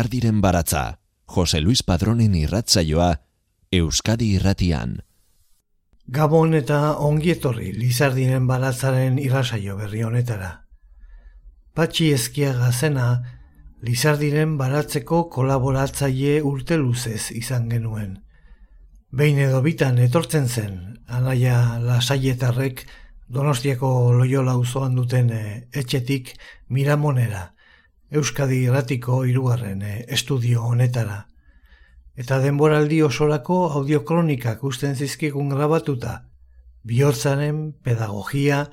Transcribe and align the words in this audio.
Lizardiren 0.00 0.40
baratza, 0.40 0.98
Jose 1.26 1.60
Luis 1.60 1.82
Padronen 1.82 2.32
irratzaioa, 2.34 3.20
Euskadi 3.70 4.30
irratian. 4.38 4.94
Gabon 6.08 6.56
eta 6.56 6.94
ongietorri 7.04 7.74
Lizardiren 7.76 8.46
baratzaren 8.48 9.18
irrasaio 9.20 9.76
berri 9.76 10.00
honetara. 10.06 10.48
Patxi 11.76 12.08
ezkiaga 12.14 12.72
zena, 12.72 13.10
Lizardiren 13.84 14.56
baratzeko 14.56 15.26
kolaboratzaile 15.36 16.40
urte 16.48 16.80
luzez 16.80 17.28
izan 17.36 17.68
genuen. 17.68 18.16
Behin 19.12 19.44
edo 19.50 19.60
bitan 19.60 20.00
etortzen 20.00 20.48
zen, 20.48 20.82
anaia 21.08 21.76
lasaietarrek 21.84 22.86
Donostiako 23.28 24.14
loiola 24.16 24.56
uzoan 24.56 24.96
duten 24.96 25.28
eh, 25.30 25.68
etxetik 25.76 26.38
Miramonera, 26.72 27.50
Euskadi 28.10 28.64
irratiko 28.66 29.20
hirugarren 29.22 29.82
eh, 29.86 30.04
estudio 30.10 30.64
honetara. 30.66 31.28
Eta 32.18 32.40
denboraldi 32.42 32.98
osorako 33.06 33.60
audiokronikak 33.78 34.64
usten 34.66 34.96
zizkikun 34.96 35.52
grabatuta, 35.54 36.16
bihotzaren 36.82 37.70
pedagogia 37.86 38.64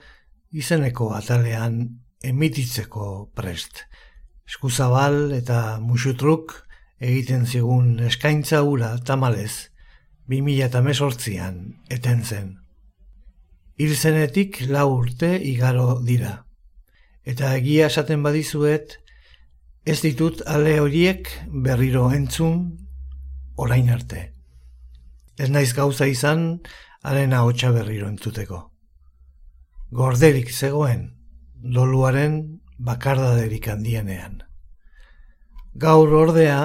izeneko 0.49 1.11
atalean 1.13 1.77
emititzeko 2.25 3.29
prest. 3.37 3.85
Eskuzabal 4.49 5.35
eta 5.37 5.79
musutruk 5.85 6.57
egiten 6.97 7.45
zigun 7.45 7.99
eskaintza 8.09 8.63
ura 8.65 8.95
tamalez, 9.05 9.69
2018an 10.33 11.59
eten 11.93 12.23
zen. 12.23 12.55
Hilzenetik 13.77 14.63
lau 14.71 14.89
urte 14.97 15.35
igaro 15.37 15.99
dira. 16.01 16.39
Eta 17.27 17.53
egia 17.59 17.91
esaten 17.91 18.23
badizuet, 18.25 18.97
Ez 19.87 20.01
ditut 20.03 20.41
ale 20.51 20.73
horiek 20.83 21.29
berriro 21.63 22.09
entzun 22.11 22.57
orain 23.55 23.87
arte. 23.87 24.33
Ez 25.39 25.47
naiz 25.47 25.69
gauza 25.77 26.09
izan 26.11 26.41
arena 27.07 27.45
hotxa 27.47 27.69
berriro 27.71 28.09
entzuteko. 28.11 28.57
Gorderik 29.95 30.51
zegoen, 30.51 31.05
doluaren 31.77 32.35
bakardaderik 32.89 33.69
handienean. 33.71 34.41
Gaur 35.79 36.11
ordea, 36.19 36.59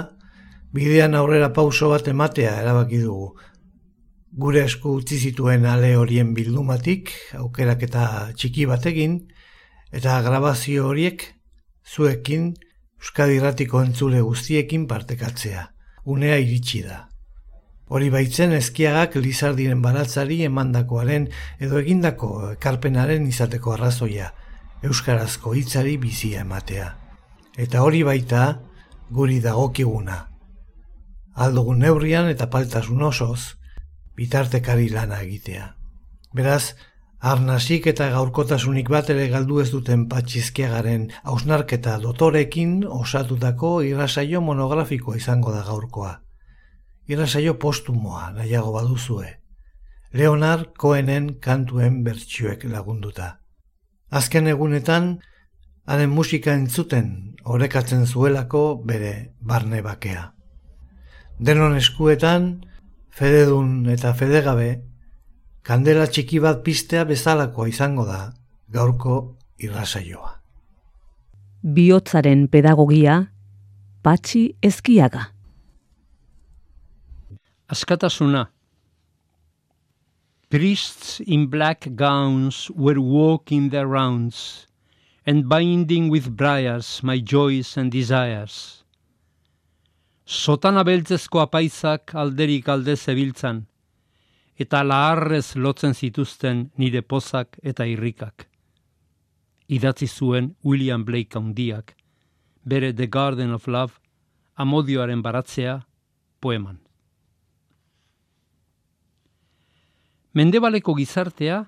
bidean 0.75 1.15
aurrera 1.15 1.53
pauso 1.55 1.93
bat 1.95 2.11
ematea 2.11 2.57
erabaki 2.65 3.05
dugu. 3.05 3.31
Gure 4.35 4.67
esku 4.67 4.97
utzi 4.99 5.21
zituen 5.31 5.69
ale 5.71 5.95
horien 6.01 6.35
bildumatik, 6.35 7.15
aukerak 7.39 7.87
eta 7.87 8.05
txiki 8.35 8.67
batekin, 8.67 9.17
eta 9.95 10.19
grabazio 10.27 10.91
horiek 10.91 11.29
zuekin, 11.87 12.55
Euskadi 13.03 13.41
Ratiko 13.43 13.81
entzule 13.83 14.21
guztiekin 14.23 14.85
partekatzea. 14.87 15.63
Unea 16.07 16.37
iritsi 16.39 16.85
da. 16.87 17.09
Hori 17.91 18.11
baitzen 18.15 18.53
ezkiagak 18.55 19.17
Lizardiren 19.19 19.81
baratzari 19.83 20.37
emandakoaren 20.47 21.27
edo 21.59 21.81
egindako 21.81 22.29
ekarpenaren 22.53 23.27
izateko 23.27 23.75
arrazoia, 23.75 24.29
Euskarazko 24.87 25.57
hitzari 25.59 25.97
bizia 26.05 26.45
ematea. 26.47 26.87
Eta 27.59 27.83
hori 27.83 28.05
baita 28.07 28.45
guri 29.11 29.41
dagokiguna. 29.43 30.21
Aldugun 31.35 31.83
neurrian 31.83 32.31
eta 32.31 32.47
paltasun 32.55 33.03
osoz, 33.03 33.59
bitartekari 34.15 34.89
lana 34.95 35.19
egitea. 35.27 35.73
Beraz, 36.39 36.77
Arnasik 37.23 37.85
eta 37.87 38.09
gaurkotasunik 38.11 38.89
bat 38.91 39.11
ere 39.13 39.29
galdu 39.31 39.61
ez 39.63 39.69
duten 39.71 40.09
patxizkiagaren 40.11 41.05
hausnarketa 41.23 41.93
dotorekin 42.03 42.81
osatutako 42.97 43.71
irrasaio 43.87 44.41
monografikoa 44.43 45.21
izango 45.21 45.53
da 45.55 45.61
gaurkoa. 45.63 46.17
Irrasaio 47.07 47.55
postumoa 47.63 48.33
nahiago 48.35 48.75
baduzue. 48.75 49.31
Leonard 50.13 50.75
Cohenen 50.75 51.39
kantuen 51.39 52.03
bertsuek 52.03 52.67
lagunduta. 52.75 53.39
Azken 54.11 54.51
egunetan, 54.51 55.21
haren 55.87 56.11
musika 56.11 56.59
entzuten 56.59 57.37
orekatzen 57.45 58.03
zuelako 58.07 58.83
bere 58.85 59.37
barne 59.39 59.79
bakea. 59.87 60.33
Denon 61.39 61.79
eskuetan, 61.79 62.65
fededun 63.15 63.87
eta 63.95 64.11
fedegabe, 64.13 64.73
kandela 65.63 66.07
txiki 66.07 66.41
bat 66.43 66.63
pistea 66.67 67.05
bezalakoa 67.07 67.69
izango 67.71 68.07
da 68.07 68.33
gaurko 68.73 69.19
irrasaioa. 69.63 70.33
Biotzaren 71.63 72.49
pedagogia 72.51 73.21
patxi 74.03 74.49
ezkiaga. 74.63 75.29
Askatasuna 77.71 78.49
Priests 80.53 81.21
in 81.21 81.47
black 81.47 81.89
gowns 81.97 82.69
were 82.75 83.01
walking 83.01 83.71
their 83.71 83.87
rounds 83.87 84.67
and 85.25 85.49
binding 85.49 86.11
with 86.11 86.37
briars 86.37 87.03
my 87.03 87.19
joys 87.21 87.77
and 87.77 87.91
desires. 87.91 88.85
Sotana 90.27 90.85
beltzezko 90.85 91.41
apaizak 91.41 92.13
alderik 92.15 92.69
alde 92.69 92.97
zebiltzan, 92.97 93.65
eta 94.59 94.83
laharrez 94.85 95.57
lotzen 95.57 95.95
zituzten 95.95 96.71
nire 96.77 97.03
pozak 97.03 97.59
eta 97.63 97.87
irrikak. 97.89 98.49
Idatzi 99.69 100.07
zuen 100.07 100.55
William 100.65 101.05
Blake 101.05 101.39
handiak, 101.39 101.97
bere 102.65 102.93
The 102.93 103.07
Garden 103.07 103.53
of 103.53 103.67
Love, 103.67 103.95
amodioaren 104.55 105.23
baratzea, 105.23 105.81
poeman. 106.41 106.81
Mendebaleko 110.35 110.95
gizartea 110.97 111.65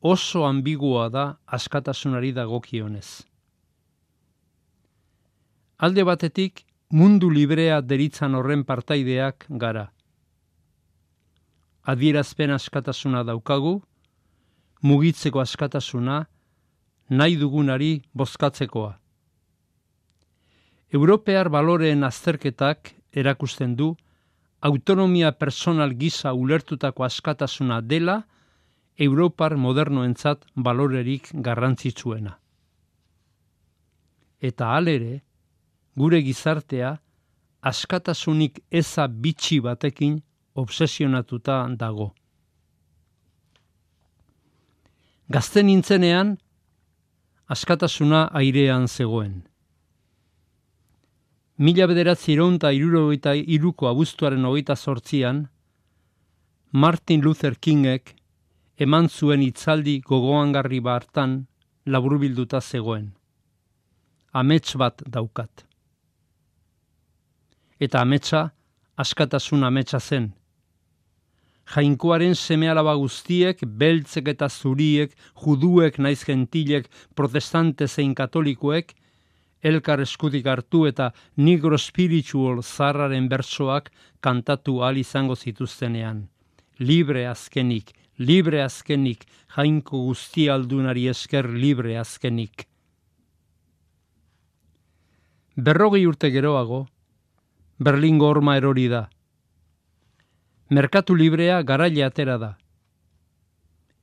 oso 0.00 0.44
ambigua 0.46 1.08
da 1.08 1.26
askatasunari 1.46 2.32
dagokionez. 2.32 3.24
Alde 5.76 6.04
batetik, 6.04 6.64
mundu 6.90 7.28
librea 7.30 7.80
deritzan 7.80 8.34
horren 8.34 8.64
partaideak 8.64 9.44
gara 9.48 9.90
adierazpen 11.86 12.50
askatasuna 12.50 13.22
daukagu, 13.24 13.80
mugitzeko 14.82 15.40
askatasuna, 15.40 16.24
nahi 17.10 17.36
dugunari 17.38 17.90
bozkatzekoa. 18.14 18.96
Europear 20.92 21.48
baloreen 21.50 22.02
azterketak 22.04 22.92
erakusten 23.12 23.76
du, 23.76 23.94
autonomia 24.60 25.30
personal 25.32 25.94
gisa 25.94 26.32
ulertutako 26.34 27.04
askatasuna 27.04 27.80
dela, 27.80 28.24
Europar 28.98 29.56
modernoentzat 29.60 30.46
balorerik 30.56 31.28
garrantzitsuena. 31.44 32.38
Eta 34.40 34.70
alere, 34.72 35.20
gure 35.96 36.22
gizartea, 36.24 36.94
askatasunik 37.60 38.62
eza 38.70 39.06
bitxi 39.06 39.60
batekin 39.60 40.22
obsesionatuta 40.56 41.66
dago. 41.78 42.12
Gazte 45.28 45.62
nintzenean, 45.62 46.36
askatasuna 47.48 48.26
airean 48.40 48.86
zegoen. 48.88 49.42
Mila 51.58 51.86
bederatzi 51.88 52.32
ironta 52.34 52.70
irurogeita 52.72 53.34
iruko 53.34 53.88
abuztuaren 53.88 54.44
hogeita 54.44 54.76
sortzian, 54.76 55.46
Martin 56.72 57.22
Luther 57.24 57.54
Kingek 57.56 58.14
eman 58.78 59.08
zuen 59.08 59.42
itzaldi 59.42 60.00
gogoangarri 60.00 60.80
hartan 60.84 61.46
laburbilduta 61.86 62.60
zegoen. 62.60 63.14
Amets 64.32 64.76
bat 64.76 65.02
daukat. 65.06 65.64
Eta 67.80 68.00
ametsa, 68.00 68.50
askatasun 68.96 69.64
ametsa 69.64 70.00
zen, 70.00 70.32
jainkoaren 71.74 72.34
seme 72.34 72.68
alaba 72.70 72.94
guztiek, 72.94 73.60
beltzek 73.66 74.28
eta 74.34 74.48
zuriek, 74.48 75.12
juduek 75.42 75.98
naiz 75.98 76.22
gentilek, 76.24 76.88
protestante 77.14 77.88
zein 77.88 78.14
katolikoek, 78.14 78.94
elkar 79.62 80.00
eskutik 80.04 80.46
hartu 80.46 80.84
eta 80.86 81.10
negro 81.36 81.78
spiritual 81.78 82.62
zarraren 82.62 83.28
bertsoak 83.28 83.90
kantatu 84.20 84.82
al 84.82 84.96
izango 84.96 85.36
zituztenean. 85.36 86.26
Libre 86.78 87.26
azkenik, 87.26 87.92
libre 88.18 88.62
azkenik, 88.62 89.24
jainko 89.56 90.04
guzti 90.06 90.48
aldunari 90.50 91.08
esker 91.08 91.48
libre 91.50 91.96
azkenik. 91.98 92.66
Berrogei 95.56 96.04
urte 96.06 96.30
geroago, 96.30 96.84
Berlingo 97.78 98.28
orma 98.28 98.56
erori 98.56 98.86
da, 98.88 99.06
merkatu 100.70 101.14
librea 101.14 101.62
garaile 101.62 102.04
atera 102.04 102.38
da. 102.38 102.56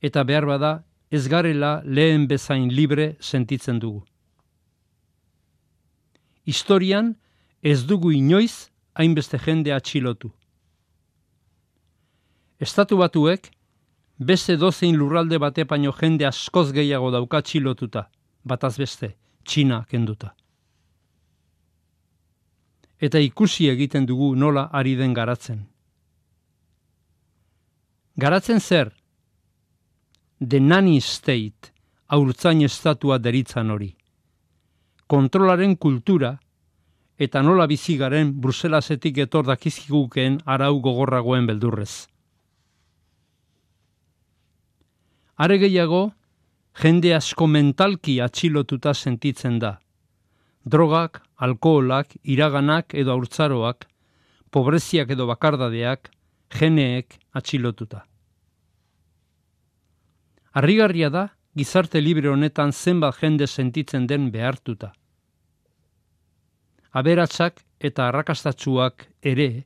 Eta 0.00 0.24
behar 0.24 0.46
bada, 0.46 0.84
ez 1.10 1.28
garela 1.28 1.82
lehen 1.84 2.26
bezain 2.28 2.68
libre 2.68 3.16
sentitzen 3.20 3.78
dugu. 3.78 4.04
Historian, 6.44 7.14
ez 7.62 7.86
dugu 7.86 8.12
inoiz 8.12 8.70
hainbeste 8.94 9.38
jende 9.38 9.72
atxilotu. 9.72 10.30
Estatu 12.60 12.96
batuek, 12.96 13.50
beste 14.18 14.56
dozein 14.56 14.96
lurralde 14.96 15.38
bate 15.38 15.64
paino 15.64 15.92
jende 15.92 16.26
askoz 16.26 16.72
gehiago 16.72 17.10
dauka 17.10 17.40
atxilotuta, 17.40 18.08
bataz 18.44 18.76
beste, 18.78 19.14
txina 19.44 19.84
kenduta. 19.90 20.34
Eta 23.00 23.18
ikusi 23.18 23.68
egiten 23.68 24.06
dugu 24.06 24.34
nola 24.36 24.68
ari 24.72 24.94
den 24.96 25.14
garatzen. 25.14 25.73
Garatzen 28.16 28.60
zer? 28.60 28.92
The 30.38 30.60
Nanny 30.60 31.00
State, 31.00 31.72
aurtzain 32.06 32.60
estatua 32.62 33.18
deritzan 33.18 33.72
hori. 33.74 33.88
Kontrolaren 35.10 35.74
kultura, 35.74 36.30
eta 37.18 37.42
nola 37.42 37.66
bizigaren 37.66 38.30
Bruselasetik 38.40 39.18
etor 39.26 39.48
dakizkigukeen 39.50 40.38
arau 40.46 40.78
gogorragoen 40.78 41.50
beldurrez. 41.50 42.06
Are 45.34 45.58
gehiago, 45.58 46.12
jende 46.78 47.16
asko 47.18 47.50
mentalki 47.50 48.20
atxilotuta 48.22 48.94
sentitzen 48.94 49.58
da. 49.58 49.80
Drogak, 50.62 51.24
alkoholak, 51.34 52.14
iraganak 52.22 52.94
edo 52.94 53.18
aurtzaroak, 53.18 53.88
pobreziak 54.54 55.10
edo 55.10 55.26
bakardadeak, 55.26 56.14
geneek 56.50 57.18
atxilotuta. 57.32 58.04
Arrigarria 60.54 61.10
da, 61.10 61.28
gizarte 61.56 62.00
libre 62.00 62.28
honetan 62.30 62.72
zenbat 62.72 63.18
jende 63.22 63.46
sentitzen 63.46 64.06
den 64.06 64.30
behartuta. 64.30 64.92
Aberatsak 66.92 67.62
eta 67.80 68.08
arrakastatsuak 68.08 69.08
ere 69.22 69.64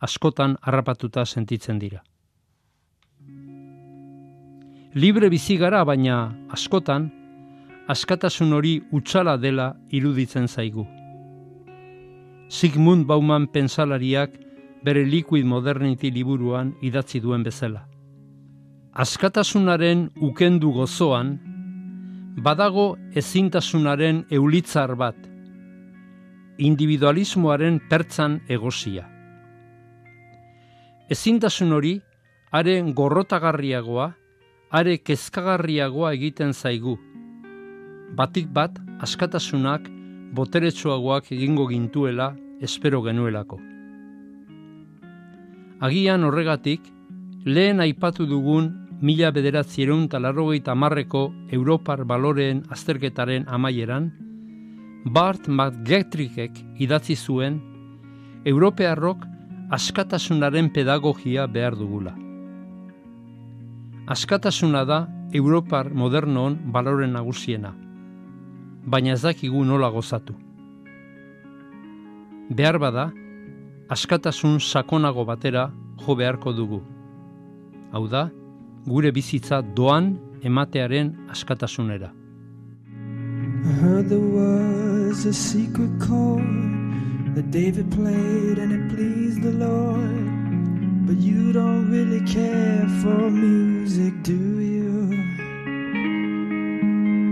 askotan 0.00 0.56
harrapatuta 0.62 1.24
sentitzen 1.26 1.78
dira. 1.78 2.02
Libre 4.94 5.28
bizi 5.32 5.56
gara 5.56 5.84
baina 5.84 6.16
askotan 6.52 7.10
askatasun 7.88 8.52
hori 8.52 8.72
utzala 8.92 9.36
dela 9.36 9.72
iruditzen 9.90 10.48
zaigu. 10.48 10.86
Sigmund 12.48 13.06
Bauman 13.06 13.46
pensalariak 13.48 14.34
bere 14.84 15.04
Liquid 15.06 15.44
Modernity 15.44 16.10
liburuan 16.10 16.74
idatzi 16.82 17.20
duen 17.20 17.42
bezala. 17.46 17.86
Askatasunaren 18.92 20.08
ukendu 20.20 20.72
gozoan, 20.74 21.36
badago 22.42 22.96
ezintasunaren 23.14 24.24
eulitzar 24.30 24.94
bat, 24.96 25.16
individualismoaren 26.58 27.80
pertzan 27.88 28.40
egosia. 28.48 29.06
Ezintasun 31.12 31.72
hori, 31.72 31.94
are 32.52 32.76
gorrotagarriagoa, 32.92 34.12
are 34.70 34.98
kezkagarriagoa 34.98 36.12
egiten 36.18 36.52
zaigu. 36.52 36.98
Batik 38.16 38.48
bat, 38.52 38.76
askatasunak 39.00 39.88
boteretsuagoak 40.36 41.32
egingo 41.32 41.68
gintuela 41.68 42.32
espero 42.60 43.02
genuelako. 43.04 43.71
Agian 45.82 46.22
horregatik, 46.22 46.84
lehen 47.42 47.80
aipatu 47.82 48.22
dugun 48.30 48.68
mila 49.02 49.32
bederatzieron 49.34 50.04
talarrogeita 50.08 50.76
marreko 50.78 51.22
Europar 51.50 52.04
baloreen 52.06 52.60
azterketaren 52.70 53.48
amaieran, 53.50 54.12
Bart 55.04 55.48
McGettrickek 55.48 56.60
idatzi 56.78 57.16
zuen, 57.16 57.56
Europearrok 58.46 59.24
askatasunaren 59.74 60.68
pedagogia 60.70 61.48
behar 61.50 61.74
dugula. 61.74 62.12
Askatasuna 64.06 64.84
da 64.86 65.00
Europar 65.34 65.90
modernoon 65.90 66.60
baloren 66.70 67.18
nagusiena, 67.18 67.72
baina 68.86 69.16
ez 69.16 69.22
dakigu 69.26 69.64
nola 69.66 69.90
gozatu. 69.90 70.38
Behar 72.54 72.78
bada, 72.78 73.08
askatasun 73.92 74.58
sakonago 74.60 75.24
batera 75.30 75.70
jo 76.02 76.14
beharko 76.18 76.52
dugu. 76.56 76.80
Hau 77.92 78.04
da, 78.08 78.22
gure 78.86 79.10
bizitza 79.12 79.60
doan 79.76 80.16
ematearen 80.42 81.12
askatasunera. 81.34 82.10
I 83.64 83.72
heard 83.80 84.08
there 84.08 84.18
was 84.18 85.26
a 85.26 85.32
secret 85.32 85.92
chord 86.00 87.34
that 87.34 87.50
David 87.50 87.90
played 87.90 88.58
and 88.58 88.72
it 88.72 88.84
pleased 88.94 89.42
the 89.42 89.52
Lord. 89.64 90.26
But 91.06 91.18
you 91.18 91.52
don't 91.52 91.90
really 91.90 92.24
care 92.24 92.86
for 93.02 93.30
music, 93.30 94.14
do 94.22 94.60
you? 94.60 94.81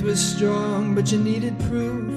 Faith 0.00 0.08
was 0.08 0.36
strong, 0.36 0.94
but 0.94 1.12
you 1.12 1.18
needed 1.18 1.58
proof. 1.60 2.12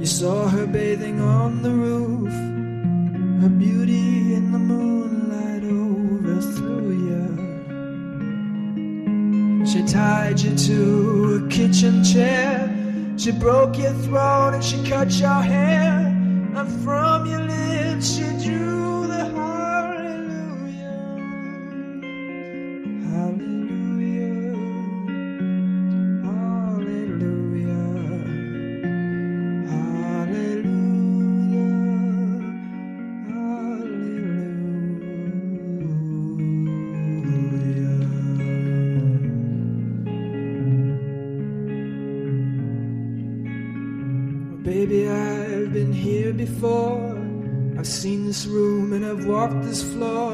You 0.00 0.06
saw 0.06 0.48
her 0.48 0.66
bathing 0.66 1.20
on 1.20 1.62
the 1.62 1.70
roof, 1.70 2.32
her 3.42 3.48
beauty 3.48 4.34
in 4.34 4.52
the 4.52 4.58
moonlight 4.58 5.62
overthrew 5.64 6.90
you. 7.08 7.26
She 9.66 9.82
tied 9.84 10.40
you 10.40 10.56
to 10.56 11.44
a 11.44 11.48
kitchen 11.48 12.02
chair. 12.04 12.68
She 13.16 13.32
broke 13.32 13.78
your 13.78 13.94
throat 14.04 14.54
and 14.54 14.64
she 14.64 14.82
cut 14.88 15.12
your 15.12 15.42
hair. 15.42 16.12
And 16.56 16.68
from 16.84 17.26
your 17.26 17.42
lips 17.42 18.16
she 18.16 18.24
drew 18.44 18.85
walk 49.46 49.62
this 49.62 49.82
floor. 49.82 50.25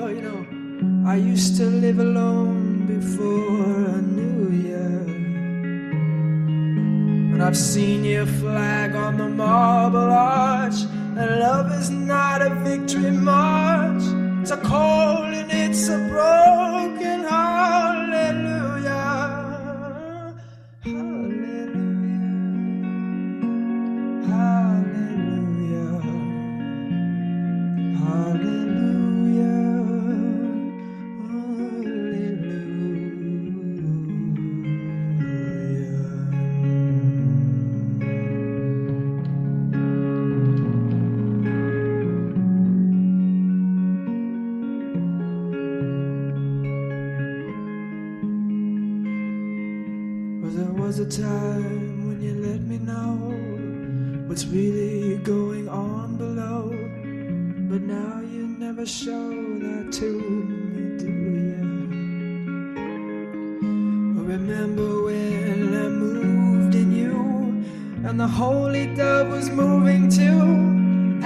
Remember 64.24 65.04
when 65.04 65.74
I 65.74 65.88
moved 65.88 66.74
in 66.74 66.92
you, 66.92 68.06
and 68.08 68.18
the 68.20 68.26
holy 68.28 68.86
dove 68.94 69.30
was 69.30 69.50
moving 69.50 70.08
too, 70.08 70.40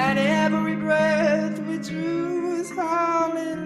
and 0.00 0.18
every 0.18 0.76
breath 0.76 1.58
we 1.60 1.78
drew 1.78 2.56
was 2.56 2.70
hallelujah. 2.70 3.65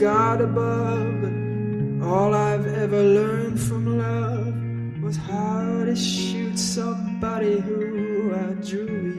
God 0.00 0.40
above, 0.40 1.20
but 1.20 2.08
all 2.08 2.32
I've 2.32 2.66
ever 2.66 3.02
learned 3.02 3.60
from 3.60 3.98
love 3.98 5.02
was 5.02 5.18
how 5.18 5.84
to 5.84 5.94
shoot 5.94 6.58
somebody 6.58 7.60
who 7.60 8.34
I 8.34 8.54
drew. 8.66 9.10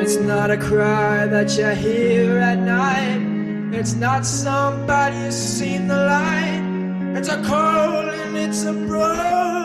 It's 0.00 0.16
not 0.16 0.50
a 0.50 0.56
cry 0.56 1.26
that 1.26 1.58
you 1.58 1.66
hear 1.66 2.38
at 2.38 2.60
night. 2.60 3.74
It's 3.78 3.92
not 3.92 4.24
somebody 4.24 5.18
who's 5.18 5.36
seen 5.36 5.86
the 5.86 5.96
light. 5.96 7.14
It's 7.14 7.28
a 7.28 7.42
call 7.42 8.08
and 8.08 8.38
it's 8.38 8.64
a 8.64 8.72
broken 8.72 9.59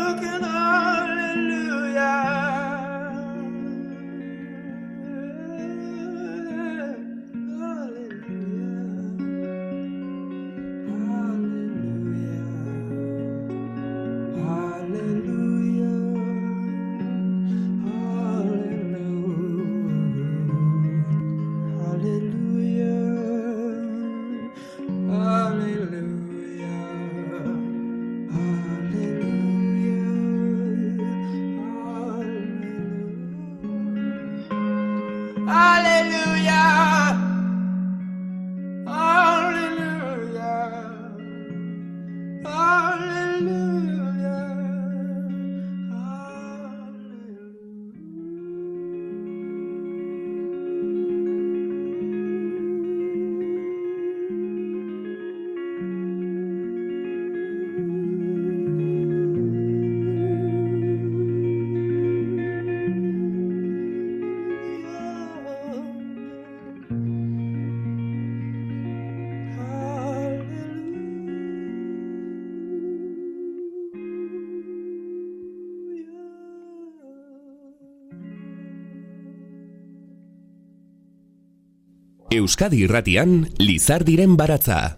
Euskadi 82.36 82.82
irratian 82.84 83.46
Lizardiren 83.60 84.34
baratza. 84.36 84.98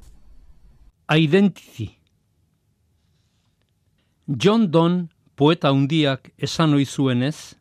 Identity. 1.13 1.85
John 4.25 4.65
Donne 4.73 5.09
poeta 5.37 5.69
hundiak 5.69 6.31
esan 6.47 6.73
ohi 6.73 6.87
zuenez, 6.89 7.53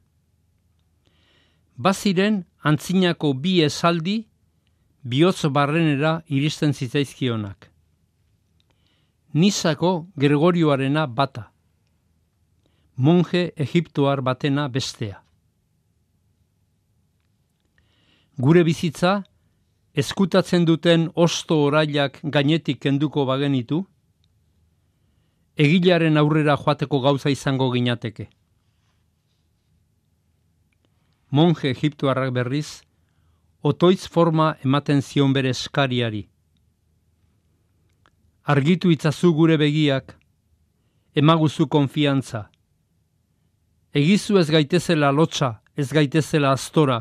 baziren 1.76 2.40
antzinako 2.64 3.35
bi 3.45 3.59
esaldi 3.66 4.16
bihotz 5.04 5.45
barrenera 5.59 6.14
iristen 6.26 6.73
zitzaizkionak. 6.73 7.68
Nizako 9.35 9.92
Gregorioarena 10.16 11.06
bata, 11.06 11.50
monje 12.97 13.50
egiptoar 13.68 14.25
batena 14.25 14.68
bestea. 14.73 15.21
Gure 18.38 18.64
bizitza, 18.64 19.18
eskutatzen 19.96 20.66
duten 20.68 21.08
osto 21.14 21.56
orailak 21.64 22.18
gainetik 22.22 22.82
kenduko 22.84 23.24
bagenitu, 23.24 23.80
egilaren 25.56 26.20
aurrera 26.20 26.56
joateko 26.60 27.00
gauza 27.00 27.32
izango 27.32 27.70
ginateke. 27.72 28.28
Monje 31.32 31.72
egiptoarrak 31.72 32.34
berriz, 32.36 32.82
otoitz 33.62 34.06
forma 34.12 34.54
ematen 34.64 35.00
zion 35.02 35.32
bere 35.32 35.50
eskariari. 35.56 36.26
Argitu 38.44 38.92
itzazu 38.92 39.32
gure 39.34 39.56
begiak, 39.58 40.12
emaguzu 41.16 41.66
konfiantza. 41.72 42.46
Egizu 43.96 44.36
ez 44.38 44.50
gaitezela 44.52 45.10
lotxa, 45.10 45.54
ez 45.74 45.88
gaitezela 45.90 46.52
astora, 46.52 47.00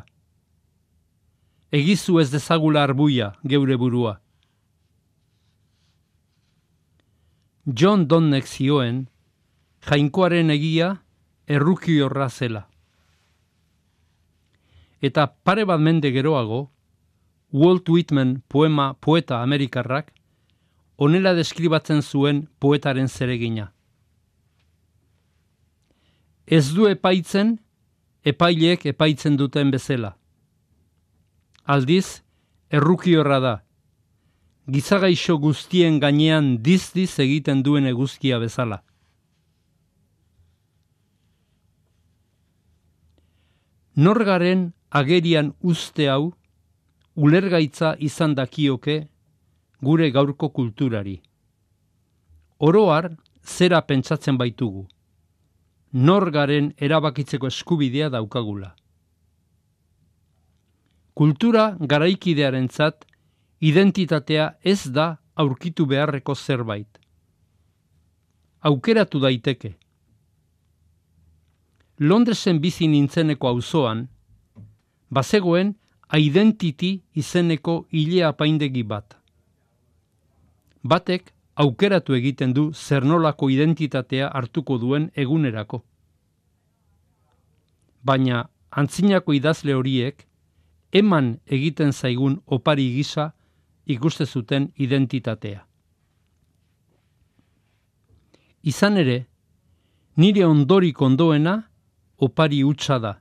egizu 1.76 2.20
ez 2.22 2.30
dezagula 2.32 2.84
arbuia 2.84 3.34
geure 3.44 3.76
burua. 3.78 4.14
John 7.66 8.06
Donnek 8.08 8.48
zioen, 8.48 9.08
jainkoaren 9.90 10.54
egia 10.54 10.94
erruki 11.48 11.98
horra 12.06 12.30
zela. 12.30 12.64
Eta 15.02 15.28
pare 15.44 15.66
bat 15.66 15.82
mende 15.82 16.14
geroago, 16.16 16.70
Walt 17.52 17.90
Whitman 17.90 18.38
poema 18.48 18.94
poeta 18.94 19.42
amerikarrak, 19.44 20.12
onela 20.98 21.34
deskribatzen 21.36 22.02
zuen 22.02 22.46
poetaren 22.60 23.08
zeregina. 23.08 23.72
Ez 26.46 26.70
du 26.76 26.86
epaitzen, 26.88 27.58
epaileek 28.24 28.86
epaitzen 28.94 29.36
duten 29.38 29.74
bezala 29.74 30.16
aldiz, 31.66 32.22
errukiorra 32.70 33.40
da. 33.40 33.56
Gizagaixo 34.72 35.38
guztien 35.38 36.00
gainean 36.00 36.56
dizdiz 36.64 37.20
egiten 37.20 37.62
duen 37.64 37.86
eguzkia 37.86 38.40
bezala. 38.42 38.82
Norgaren 43.96 44.72
agerian 44.90 45.54
uste 45.62 46.10
hau, 46.10 46.34
ulergaitza 47.16 47.96
izan 48.00 48.34
dakioke 48.36 48.98
gure 49.82 50.10
gaurko 50.12 50.50
kulturari. 50.50 51.22
Oroar, 52.60 53.12
zera 53.44 53.82
pentsatzen 53.82 54.38
baitugu. 54.38 54.88
Norgaren 55.94 56.74
erabakitzeko 56.78 57.48
eskubidea 57.48 58.10
daukagula. 58.10 58.74
Kultura 61.16 61.78
garaikidearentzat 61.80 63.06
identitatea 63.64 64.50
ez 64.64 64.92
da 64.92 65.06
aurkitu 65.36 65.86
beharreko 65.88 66.36
zerbait. 66.36 67.00
Aukeratu 68.60 69.22
daiteke. 69.24 69.72
Londresen 72.00 72.60
bizi 72.60 72.90
nintzeneko 72.92 73.48
auzoan, 73.48 74.10
bazegoen 75.10 75.72
identity 76.20 76.92
izeneko 77.16 77.78
hile 77.92 78.26
apaindegi 78.28 78.84
bat. 78.84 79.16
Batek 80.84 81.32
aukeratu 81.56 82.20
egiten 82.20 82.52
du 82.54 82.74
zernolako 82.74 83.50
identitatea 83.56 84.34
hartuko 84.36 84.78
duen 84.84 85.10
egunerako. 85.16 85.84
Baina 88.04 88.50
antzinako 88.70 89.34
idazle 89.34 89.80
horiek 89.80 90.28
eman 90.96 91.32
egiten 91.58 91.92
zaigun 91.92 92.38
opari 92.46 92.88
gisa 92.96 93.32
ikuste 93.86 94.26
zuten 94.26 94.70
identitatea. 94.76 95.66
Izan 98.64 98.98
ere, 98.98 99.18
nire 100.18 100.46
ondorik 100.46 101.02
ondoena 101.02 101.56
opari 102.18 102.62
hutsa 102.64 103.00
da. 103.00 103.14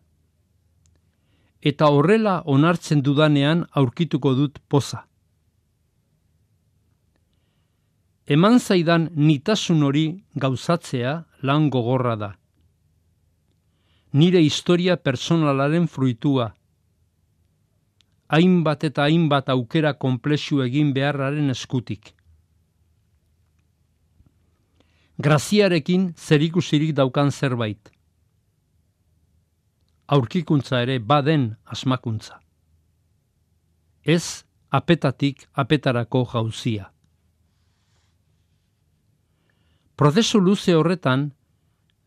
Eta 1.61 1.91
horrela 1.91 2.43
onartzen 2.47 3.03
dudanean 3.03 3.67
aurkituko 3.81 4.35
dut 4.39 4.61
poza. 4.69 5.03
Eman 8.27 8.59
zaidan 8.59 9.11
nitasun 9.17 9.83
hori 9.83 10.07
gauzatzea 10.41 11.15
lan 11.43 11.71
gogorra 11.71 12.17
da. 12.17 12.31
Nire 14.13 14.41
historia 14.41 14.97
personalaren 14.97 15.89
fruitua. 15.89 16.55
Hainbat 18.29 18.85
eta 18.85 19.05
hainbat 19.05 19.49
aukera 19.49 19.95
konplexu 19.95 20.63
egin 20.65 20.93
beharraren 20.95 21.51
eskutik. 21.51 22.15
Graziarekin 25.19 26.13
zerikusirik 26.19 26.95
daukan 26.97 27.31
zerbait 27.31 27.95
aurkikuntza 30.07 30.81
ere 30.83 30.99
baden 30.99 31.55
asmakuntza. 31.65 32.41
Ez 34.05 34.45
apetatik 34.71 35.47
apetarako 35.53 36.25
jauzia. 36.33 36.91
Prozesu 39.97 40.41
luze 40.41 40.75
horretan, 40.75 41.31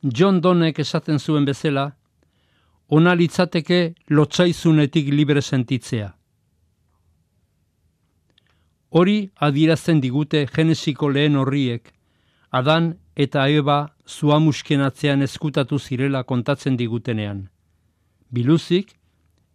John 0.03 0.41
Donnek 0.41 0.79
esaten 0.79 1.19
zuen 1.19 1.45
bezala, 1.45 1.95
ona 2.89 3.13
litzateke 3.15 3.96
lotzaizunetik 4.10 5.12
libre 5.13 5.41
sentitzea. 5.41 6.13
Hori 8.89 9.17
adierazten 9.36 10.00
digute 10.01 10.46
genesiko 10.53 11.10
lehen 11.10 11.36
horriek, 11.36 11.94
Adan 12.50 12.94
eta 13.15 13.50
Eba 13.51 13.89
zuamuskenatzean 14.08 15.22
eskutatu 15.22 15.79
zirela 15.79 16.24
kontatzen 16.24 16.77
digutenean 16.79 17.50
biluzik 18.29 18.94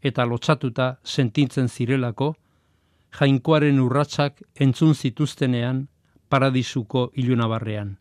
eta 0.02 0.24
lotsatuta 0.26 0.96
sentintzen 1.04 1.68
zirelako, 1.68 2.34
jainkoaren 3.18 3.78
urratsak 3.80 4.40
entzun 4.60 4.94
zituztenean 4.94 5.86
paradisuko 6.28 7.10
ilunabarrean. 7.14 7.96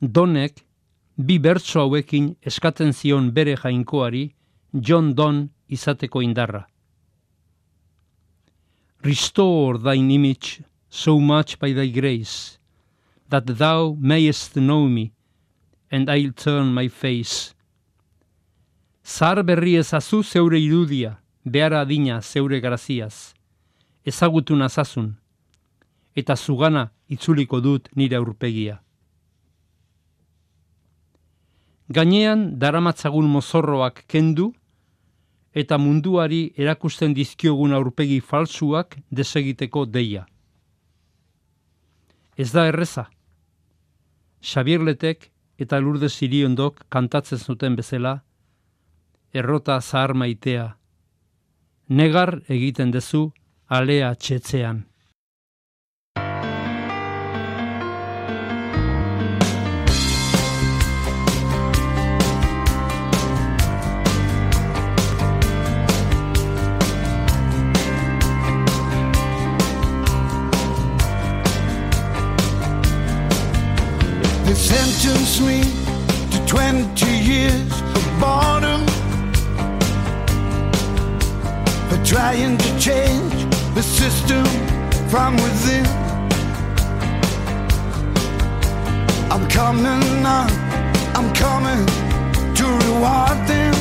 Donek, 0.00 0.64
bi 1.18 1.38
bertso 1.42 1.80
hauekin 1.82 2.36
eskatzen 2.46 2.92
zion 2.92 3.32
bere 3.34 3.56
jainkoari, 3.58 4.28
John 4.72 5.14
Don 5.14 5.48
izateko 5.68 6.22
indarra. 6.22 6.62
Restore 9.02 9.78
thine 9.78 10.14
image 10.14 10.62
so 10.88 11.18
much 11.18 11.58
by 11.58 11.72
thy 11.72 11.88
grace, 11.88 12.58
that 13.30 13.46
thou 13.58 13.96
mayest 13.98 14.54
know 14.54 14.86
me, 14.86 15.12
and 15.90 16.08
I'll 16.08 16.32
turn 16.32 16.72
my 16.72 16.88
face. 16.88 17.54
Zar 19.04 19.42
berri 19.42 19.74
ezazu 19.74 20.22
zeure 20.22 20.60
irudia, 20.60 21.18
behar 21.44 21.72
adina 21.72 22.20
zeure 22.22 22.60
graziaz. 22.60 23.34
Ezagutu 24.04 24.56
nazazun, 24.56 25.16
eta 26.14 26.36
zugana 26.36 26.90
itzuliko 27.08 27.60
dut 27.60 27.88
nire 27.96 28.16
aurpegia. 28.16 28.78
Gainean 31.88 32.58
daramatzagun 32.60 33.28
mozorroak 33.32 34.02
kendu, 34.06 34.52
eta 35.54 35.78
munduari 35.78 36.52
erakusten 36.56 37.14
dizkiogun 37.16 37.72
aurpegi 37.72 38.20
falsuak 38.20 38.98
desegiteko 39.10 39.86
deia. 39.86 40.26
Ez 42.36 42.52
da 42.52 42.66
erreza. 42.68 43.08
Xabierletek 44.44 45.30
eta 45.58 45.80
lurde 45.82 46.08
ziriondok 46.08 46.84
kantatzen 46.88 47.38
zuten 47.38 47.74
bezala, 47.74 48.20
errota 49.32 49.80
zahar 49.80 50.14
maitea, 50.14 50.68
negar 51.88 52.38
egiten 52.48 52.92
dezu 52.94 53.32
alea 53.66 54.14
txetzean. 54.14 54.87
Sentence 74.58 75.40
me 75.40 75.62
to 76.32 76.38
20 76.46 77.06
years 77.06 77.72
of 77.96 78.04
boredom 78.20 78.84
for 81.88 82.04
trying 82.04 82.58
to 82.58 82.78
change 82.78 83.38
the 83.76 83.82
system 83.82 84.44
from 85.08 85.36
within. 85.36 85.86
I'm 89.30 89.48
coming 89.48 90.26
on, 90.26 90.50
I'm 91.14 91.32
coming 91.34 91.86
to 92.58 92.64
reward 92.82 93.38
them. 93.46 93.74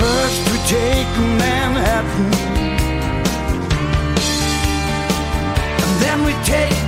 First 0.00 0.40
we 0.50 0.58
take 0.66 1.12
Manhattan, 1.38 2.32
and 5.84 5.92
then 6.02 6.24
we 6.24 6.32
take 6.44 6.79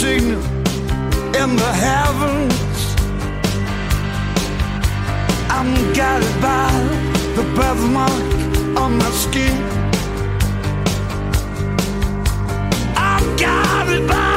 signal 0.00 0.40
in 1.42 1.50
the 1.56 1.72
heavens. 1.86 2.78
I'm 5.50 5.72
guided 5.92 6.36
by 6.40 6.70
the 7.36 7.44
birthmark 7.56 8.26
on 8.82 8.90
my 8.96 9.10
skin. 9.10 9.56
I'm 12.96 13.24
guided 13.36 14.06
by 14.06 14.27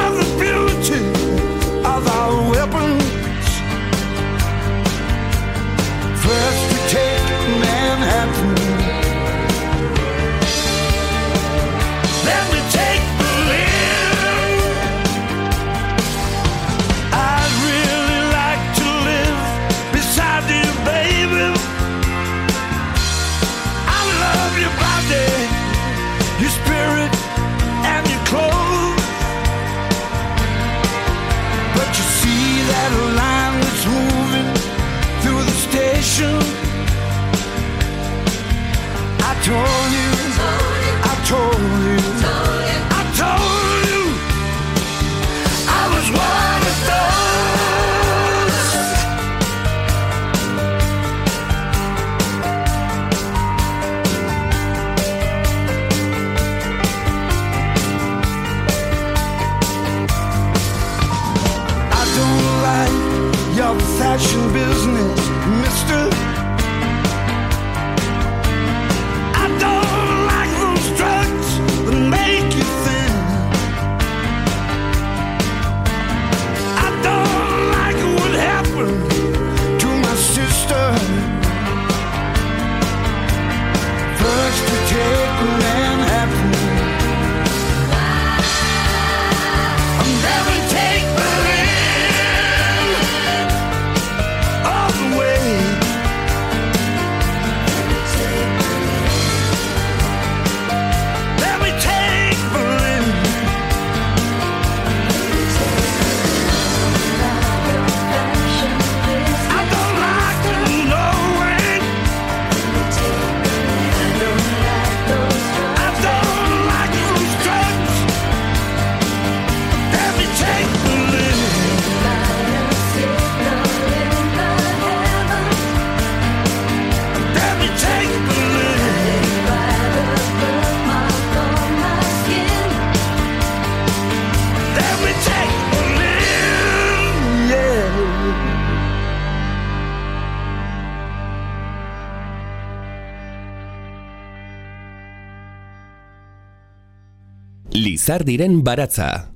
Lizardiren 148.02 148.64
baratza. 148.66 149.30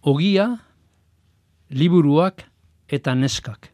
Ogia, 0.00 0.46
liburuak 1.68 2.40
eta 2.88 3.12
neskak. 3.14 3.68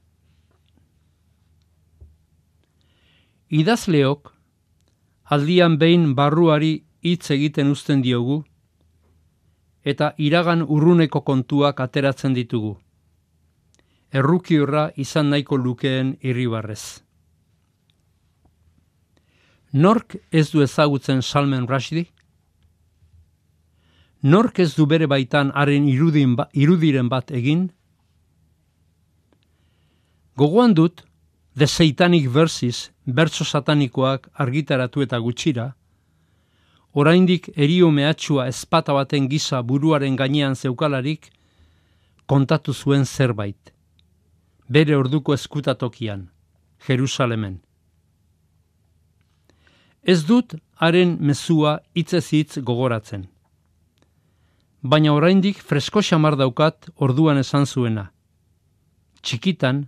Idazleok, 3.46 4.34
aldian 5.22 5.78
behin 5.78 6.16
barruari 6.18 6.72
hitz 7.06 7.30
egiten 7.30 7.70
uzten 7.70 8.02
diogu, 8.02 8.42
eta 9.86 10.12
iragan 10.18 10.66
urruneko 10.66 11.22
kontuak 11.22 11.78
ateratzen 11.86 12.34
ditugu. 12.34 12.74
Errukiurra 14.10 14.88
izan 14.96 15.30
nahiko 15.30 15.54
lukeen 15.56 16.16
irribarrez. 16.22 17.04
Nork 19.70 20.18
ez 20.32 20.50
du 20.50 20.66
ezagutzen 20.66 21.22
Salmen 21.22 21.70
Rushdie? 21.70 22.10
Nork 24.22 24.58
ez 24.58 24.74
du 24.76 24.84
bere 24.86 25.06
baitan 25.08 25.50
haren 25.56 25.86
irudin 25.88 26.34
ba, 26.36 26.48
irudiren 26.52 27.08
bat 27.08 27.30
egin? 27.30 27.70
Gogoan 30.36 30.74
dut, 30.74 31.04
The 31.56 31.66
Satanic 31.66 32.28
Verses, 32.28 32.90
bertso 33.06 33.44
satanikoak 33.44 34.28
argitaratu 34.34 35.02
eta 35.02 35.18
gutxira, 35.18 35.74
oraindik 36.92 37.48
erio 37.56 37.90
mehatxua 37.90 38.46
espata 38.48 38.92
baten 38.92 39.28
gisa 39.28 39.62
buruaren 39.62 40.16
gainean 40.16 40.54
zeukalarik, 40.54 41.30
kontatu 42.26 42.74
zuen 42.74 43.04
zerbait. 43.04 43.72
Bere 44.68 44.96
orduko 44.96 45.34
eskutatokian, 45.34 46.28
Jerusalemen. 46.86 47.60
Ez 50.02 50.24
dut 50.24 50.54
haren 50.76 51.16
mezua 51.20 51.80
hitzez 51.94 52.26
hitz 52.32 52.58
gogoratzen. 52.58 53.26
Baina 54.82 55.12
oraindik 55.12 55.58
fresko 55.60 56.00
xamar 56.00 56.38
daukat 56.40 56.88
orduan 56.96 57.36
esan 57.36 57.66
zuena. 57.66 58.06
Txikitan, 59.20 59.82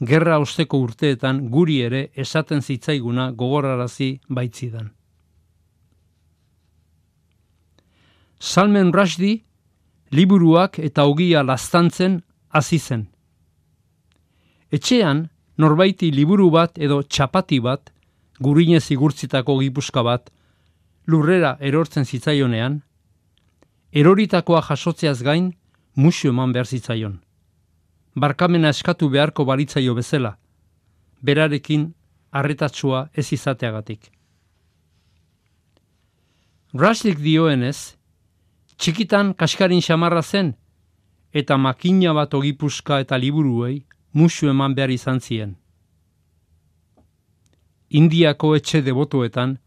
gerra 0.00 0.40
osteko 0.42 0.80
urteetan 0.82 1.44
guri 1.50 1.80
ere 1.86 2.08
esaten 2.16 2.60
zitzaiguna 2.60 3.30
gogorarazi 3.30 4.18
baitzidan. 4.28 4.90
Salmen 8.40 8.92
Rushdie 8.92 9.44
liburuak 10.10 10.78
eta 10.78 11.04
ogia 11.06 11.42
lastantzen 11.42 12.22
hasi 12.50 12.78
zen. 12.78 13.06
Etxean, 14.74 15.28
norbaiti 15.56 16.10
liburu 16.10 16.50
bat 16.50 16.78
edo 16.78 17.02
txapati 17.02 17.60
bat, 17.60 17.92
gurinez 18.40 18.90
igurtzitako 18.90 19.60
gipuzka 19.60 20.02
bat, 20.02 20.30
lurrera 21.06 21.56
erortzen 21.60 22.04
zitzaionean, 22.04 22.80
eroritakoa 23.94 24.60
jasotzeaz 24.68 25.22
gain, 25.22 25.52
musu 25.94 26.28
eman 26.28 26.52
behar 26.52 26.66
zitzaion. 26.66 27.20
Barkamena 28.18 28.72
eskatu 28.74 29.08
beharko 29.10 29.44
baritzaio 29.46 29.94
bezala, 29.94 30.34
berarekin 31.22 31.92
arretatsua 32.30 33.08
ez 33.14 33.30
izateagatik. 33.32 34.10
Rashdik 36.74 37.20
dioenez, 37.22 37.94
txikitan 38.76 39.32
kaskarin 39.38 39.82
xamarra 39.82 40.22
zen, 40.22 40.54
eta 41.32 41.56
makina 41.56 42.12
bat 42.14 42.34
ogipuzka 42.34 42.98
eta 43.00 43.18
liburuei 43.18 43.84
musu 44.12 44.50
eman 44.50 44.74
behar 44.74 44.90
izan 44.90 45.20
zien. 45.20 45.54
Indiako 47.90 48.56
etxe 48.56 48.82
debotoetan, 48.82 49.58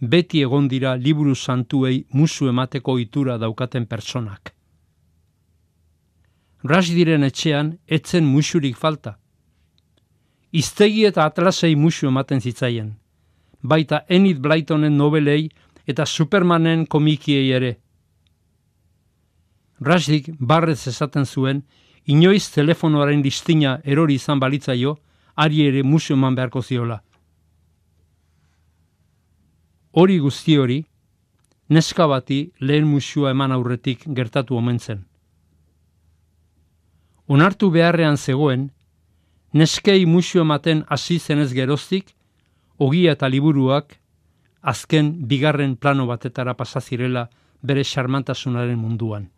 beti 0.00 0.42
egon 0.42 0.68
dira 0.68 0.94
liburu 0.94 1.34
santuei 1.34 2.04
musu 2.12 2.48
emateko 2.48 2.98
itura 2.98 3.38
daukaten 3.38 3.86
personak. 3.86 4.54
Rasdiren 6.64 7.24
etxean 7.24 7.78
etzen 7.86 8.24
musurik 8.24 8.76
falta. 8.76 9.18
Iztegi 10.52 11.04
eta 11.04 11.24
atlasei 11.24 11.74
musu 11.76 12.06
ematen 12.08 12.40
zitzaien, 12.40 12.94
baita 13.62 14.04
Enid 14.08 14.38
Blytonen 14.40 14.96
nobelei 14.96 15.48
eta 15.86 16.06
Supermanen 16.06 16.86
komikiei 16.86 17.50
ere. 17.52 17.76
Rasdik 19.80 20.30
barrez 20.38 20.86
esaten 20.88 21.26
zuen, 21.26 21.62
inoiz 22.06 22.48
telefonoaren 22.50 23.22
distina 23.22 23.78
erori 23.84 24.14
izan 24.14 24.40
balitzaio, 24.40 24.96
ari 25.36 25.66
ere 25.68 25.82
musu 25.82 26.14
eman 26.14 26.34
beharko 26.34 26.62
ziola. 26.62 27.02
Hori 29.92 30.18
guzti 30.18 30.56
hori, 30.58 30.82
neska 31.68 32.06
bati 32.06 32.50
lehen 32.60 32.86
musua 32.86 33.30
eman 33.30 33.52
aurretik 33.52 34.04
gertatu 34.14 34.56
omen 34.56 34.78
zen. 34.78 35.04
Onartu 37.28 37.70
beharrean 37.70 38.16
zegoen, 38.16 38.70
neskei 39.52 40.04
musu 40.06 40.40
ematen 40.40 40.84
hasi 40.88 41.18
zenez 41.18 41.52
geroztik, 41.52 42.14
ogia 42.78 43.12
eta 43.12 43.28
liburuak 43.28 43.96
azken 44.60 45.12
bigarren 45.28 45.76
plano 45.76 46.06
batetara 46.06 46.54
pasazirela 46.54 47.28
bere 47.62 47.84
xarmantasunaren 47.84 48.78
munduan. 48.78 49.30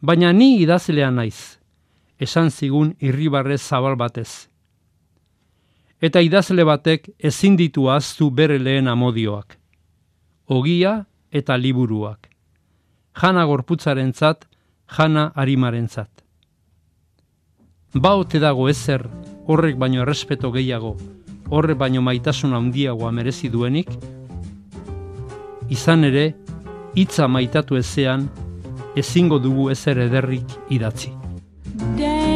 Baina 0.00 0.32
ni 0.32 0.56
idazlea 0.62 1.10
naiz, 1.10 1.58
esan 2.18 2.50
zigun 2.50 2.96
irribarre 3.00 3.58
zabal 3.58 3.96
batez 3.96 4.51
eta 6.02 6.20
idazle 6.20 6.64
batek 6.66 7.08
ezin 7.18 7.56
ditu 7.56 7.86
aztu 7.90 8.30
bere 8.30 8.58
lehen 8.58 8.88
amodioak. 8.90 9.56
Ogia 10.46 11.04
eta 11.30 11.56
liburuak. 11.56 12.28
Jana 13.22 13.44
gorputzaren 13.46 14.12
zat, 14.12 14.48
jana 14.96 15.30
harimaren 15.36 15.88
zat. 15.88 16.10
Baote 17.94 18.40
dago 18.40 18.68
ezer, 18.68 19.04
horrek 19.46 19.76
baino 19.78 20.02
errespeto 20.02 20.50
gehiago, 20.52 20.96
horrek 21.50 21.78
baino 21.78 22.02
maitasun 22.02 22.54
handiagoa 22.56 23.12
merezi 23.12 23.50
duenik, 23.52 23.90
izan 25.68 26.04
ere, 26.08 26.32
hitza 26.96 27.28
maitatu 27.28 27.76
ezean, 27.76 28.28
ezingo 28.96 29.38
dugu 29.38 29.70
ezer 29.70 30.00
ederrik 30.08 30.56
idatzi. 30.70 31.12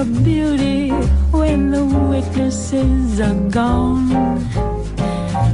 your 0.00 0.22
beauty 0.24 0.88
when 1.30 1.70
the 1.70 1.84
witnesses 1.84 3.20
are 3.20 3.40
gone. 3.50 4.08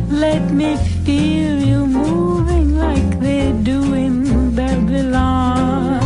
Let 0.08 0.52
me 0.52 0.76
feel 1.04 1.62
you 1.70 1.86
moving 1.86 2.76
like 2.76 3.18
they 3.18 3.52
do 3.62 3.94
in 3.94 4.54
Babylon. 4.54 6.00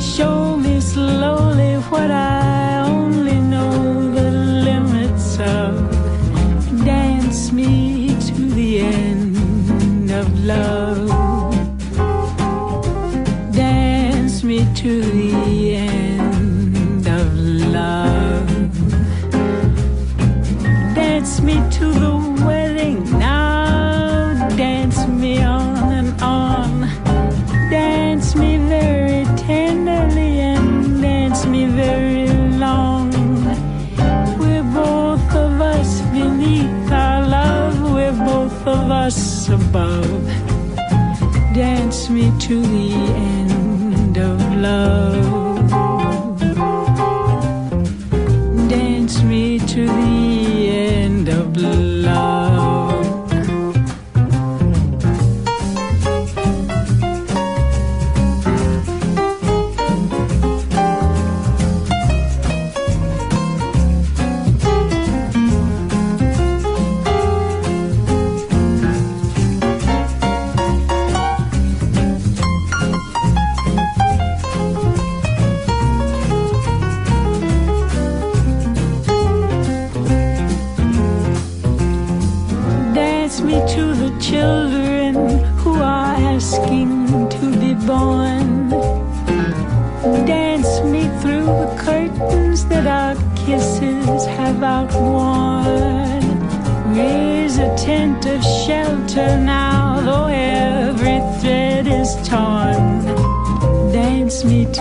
Show 0.00 0.56
me 0.56 0.80
slowly 0.80 1.74
what 1.90 2.10
I 2.10 2.88
only 2.88 3.40
know 3.40 4.12
the 4.12 4.30
limits 4.68 5.38
of. 5.40 5.72
Dance 6.84 7.50
me 7.50 8.08
to 8.28 8.34
the 8.58 8.78
end 8.78 10.10
of 10.10 10.26
love. 10.44 10.83
Of 38.66 38.90
us 38.90 39.48
above. 39.48 40.26
Dance 41.54 42.08
me 42.08 42.32
to 42.40 42.60
the 42.60 42.92
end 42.92 44.16
of 44.16 44.40
love. 44.56 45.23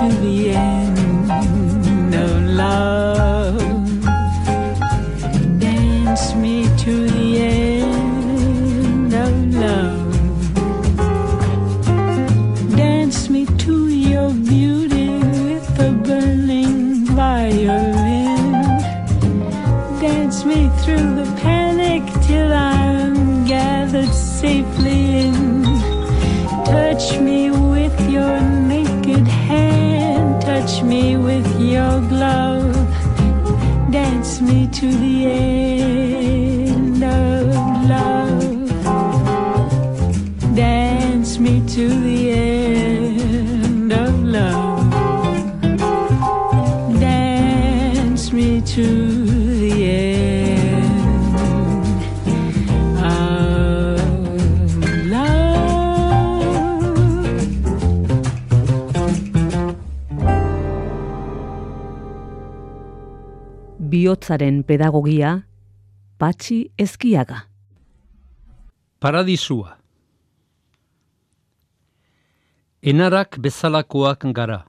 To 0.10 0.16
the 0.18 0.50
end 0.50 0.83
Biotzaren 64.14 64.62
pedagogia 64.62 65.48
Patxi 66.20 66.70
Ezkiaga. 66.78 67.48
Paradisua. 69.02 69.72
Enarak 72.84 73.40
bezalakoak 73.42 74.28
gara. 74.38 74.60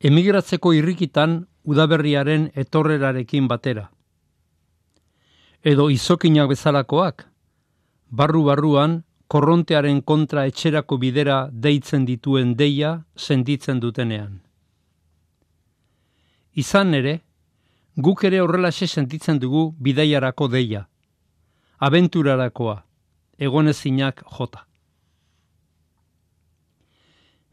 Emigratzeko 0.00 0.72
irrikitan 0.72 1.34
udaberriaren 1.64 2.46
etorrerarekin 2.54 3.50
batera. 3.52 3.90
Edo 5.60 5.90
izokinak 5.90 6.48
bezalakoak, 6.54 7.26
barru-barruan 8.08 9.02
korrontearen 9.28 10.00
kontra 10.00 10.46
etxerako 10.46 10.96
bidera 11.04 11.50
deitzen 11.52 12.08
dituen 12.08 12.56
deia 12.56 12.96
senditzen 13.14 13.84
dutenean. 13.84 14.40
Izan 16.54 16.94
ere, 16.94 17.18
guk 17.96 18.24
ere 18.24 18.40
horrelaxe 18.40 18.86
sentitzen 18.86 19.38
dugu 19.38 19.74
bidaiarako 19.78 20.48
deia, 20.48 20.88
abenturarakoa, 21.78 22.82
egonezinak 23.38 24.22
jota. 24.38 24.66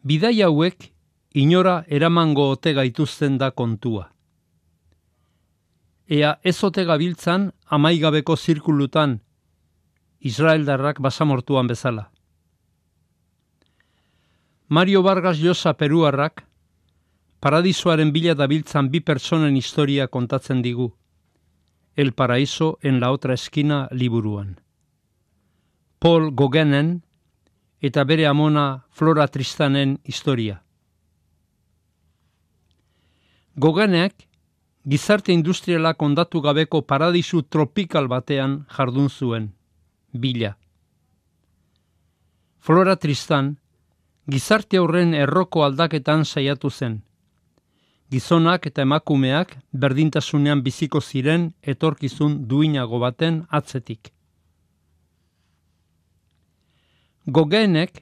Bidai 0.03 0.41
hauek 0.41 0.89
inora 1.33 1.83
eramango 1.87 2.49
ote 2.51 2.73
gaituzten 2.73 3.37
da 3.37 3.51
kontua. 3.51 4.07
Ea 6.09 6.39
ez 6.43 6.57
ote 6.63 6.83
gabiltzan 6.85 7.51
amaigabeko 7.69 8.35
zirkulutan 8.35 9.19
Israeldarrak 10.19 10.99
basamortuan 10.99 11.67
bezala. 11.67 12.09
Mario 14.67 15.03
Vargas 15.03 15.39
Llosa 15.39 15.73
peruarrak 15.73 16.45
paradisoaren 17.41 18.13
bila 18.13 18.35
dabiltzan 18.37 18.91
bi 18.93 19.01
personen 19.01 19.57
historia 19.57 20.07
kontatzen 20.07 20.61
digu. 20.61 20.93
El 21.95 22.13
paraíso 22.13 22.77
en 22.81 22.99
la 22.99 23.11
otra 23.11 23.33
esquina 23.33 23.87
liburuan. 23.91 24.59
Paul 25.99 26.31
Gogenen 26.31 27.01
eta 27.81 28.03
bere 28.03 28.27
amona 28.27 28.85
Flora 28.91 29.27
Tristanen 29.27 29.99
historia. 30.03 30.61
Gogenek 33.55 34.27
gizarte 34.85 35.33
industriala 35.33 35.93
kondatu 35.93 36.41
gabeko 36.41 36.85
paradisu 36.85 37.43
tropikal 37.43 38.07
batean 38.07 38.65
jardun 38.69 39.09
zuen, 39.09 39.51
bila. 40.13 40.57
Flora 42.59 42.95
Tristan 42.95 43.57
gizarte 44.27 44.79
horren 44.79 45.13
erroko 45.13 45.65
aldaketan 45.65 46.25
saiatu 46.25 46.69
zen. 46.69 47.01
Gizonak 48.11 48.65
eta 48.67 48.83
emakumeak 48.83 49.53
berdintasunean 49.71 50.61
biziko 50.65 50.99
ziren 50.99 51.53
etorkizun 51.63 52.33
duinago 52.47 52.99
baten 52.99 53.45
atzetik. 53.49 54.11
Gogenek 57.25 58.01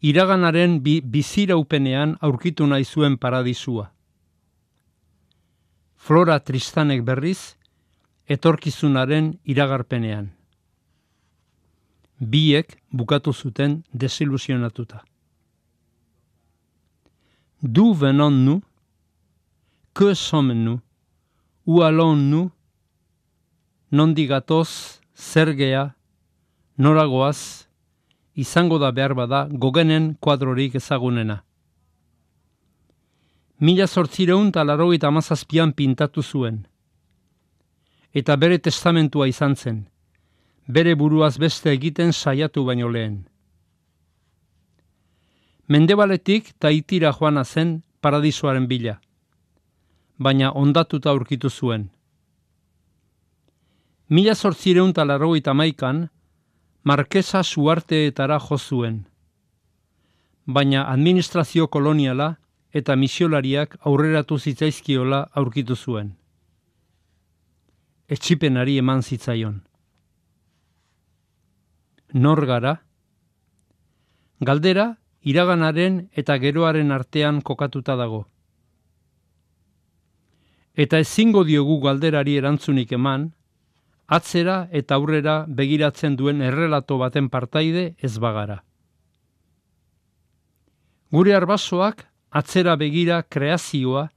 iraganaren 0.00 0.78
bi 0.84 1.00
biziraupenean 1.00 2.14
aurkitu 2.20 2.66
nahi 2.66 2.84
zuen 2.84 3.18
paradisua. 3.18 3.90
Flora 5.96 6.38
Tristanek 6.38 7.02
berriz 7.04 7.56
etorkizunaren 8.28 9.34
iragarpenean. 9.44 10.30
Biek 12.20 12.78
bukatu 12.92 13.32
zuten 13.32 13.82
desilusionatuta. 13.92 15.02
D'où 17.62 17.94
venons-nous? 17.94 18.69
Que 19.92 20.14
sommes-nous? 20.14 20.80
Où 21.66 21.82
allons-nous? 21.82 22.50
Nondi 23.90 24.26
gatoz, 24.26 25.00
zer 25.16 25.52
gea, 25.56 25.96
noragoaz, 26.78 27.66
izango 28.34 28.78
da 28.78 28.92
behar 28.92 29.14
bada 29.14 29.48
gogenen 29.50 30.14
kuadrorik 30.20 30.76
ezagunena. 30.78 31.42
Mila 33.58 33.86
sortzireun 33.86 34.48
eta 34.54 34.64
larogeita 34.64 35.10
amazazpian 35.10 35.74
pintatu 35.74 36.22
zuen. 36.22 36.62
Eta 38.14 38.36
bere 38.36 38.58
testamentua 38.58 39.26
izan 39.28 39.56
zen, 39.56 39.84
bere 40.66 40.94
buruaz 40.94 41.36
beste 41.38 41.74
egiten 41.74 42.12
saiatu 42.12 42.64
baino 42.64 42.88
lehen. 42.88 43.26
Mendebaletik 45.68 46.54
taitira 46.58 47.12
joana 47.12 47.44
zen 47.44 47.82
paradisoaren 48.00 48.66
bila, 48.70 49.00
baina 50.22 50.52
ondatuta 50.52 51.10
aurkitu 51.10 51.50
zuen. 51.50 51.90
Mila 54.08 54.34
sortzireun 54.34 54.90
eta 54.90 55.04
larogeita 55.04 55.54
maikan, 55.54 56.08
Markesa 56.82 57.42
suarteetara 57.42 58.38
jo 58.40 58.56
zuen. 58.58 59.06
Baina 60.46 60.86
administrazio 60.92 61.66
koloniala 61.68 62.36
eta 62.72 62.96
misiolariak 62.96 63.76
aurreratu 63.84 64.38
zitzaizkiola 64.38 65.26
aurkitu 65.36 65.76
zuen. 65.76 66.14
Etxipenari 68.08 68.78
eman 68.78 69.02
zitzaion. 69.02 69.60
Nor 72.14 72.46
gara? 72.46 72.74
Galdera, 74.40 74.96
iraganaren 75.20 76.08
eta 76.16 76.38
geroaren 76.38 76.90
artean 76.92 77.42
kokatuta 77.42 77.96
dago. 77.96 78.24
Eta 80.74 80.98
ezingo 81.02 81.44
diogu 81.44 81.80
galderari 81.82 82.36
erantzunik 82.38 82.92
eman, 82.92 83.30
atzera 84.06 84.68
eta 84.70 84.96
aurrera 84.98 85.44
begiratzen 85.46 86.16
duen 86.16 86.42
errelato 86.42 86.98
baten 86.98 87.28
partaide 87.30 87.94
ez 87.98 88.18
bagara. 88.18 88.62
Gure 91.10 91.34
arbasoak 91.34 92.04
atzera 92.30 92.76
begira 92.76 93.22
kreazioa 93.22 94.08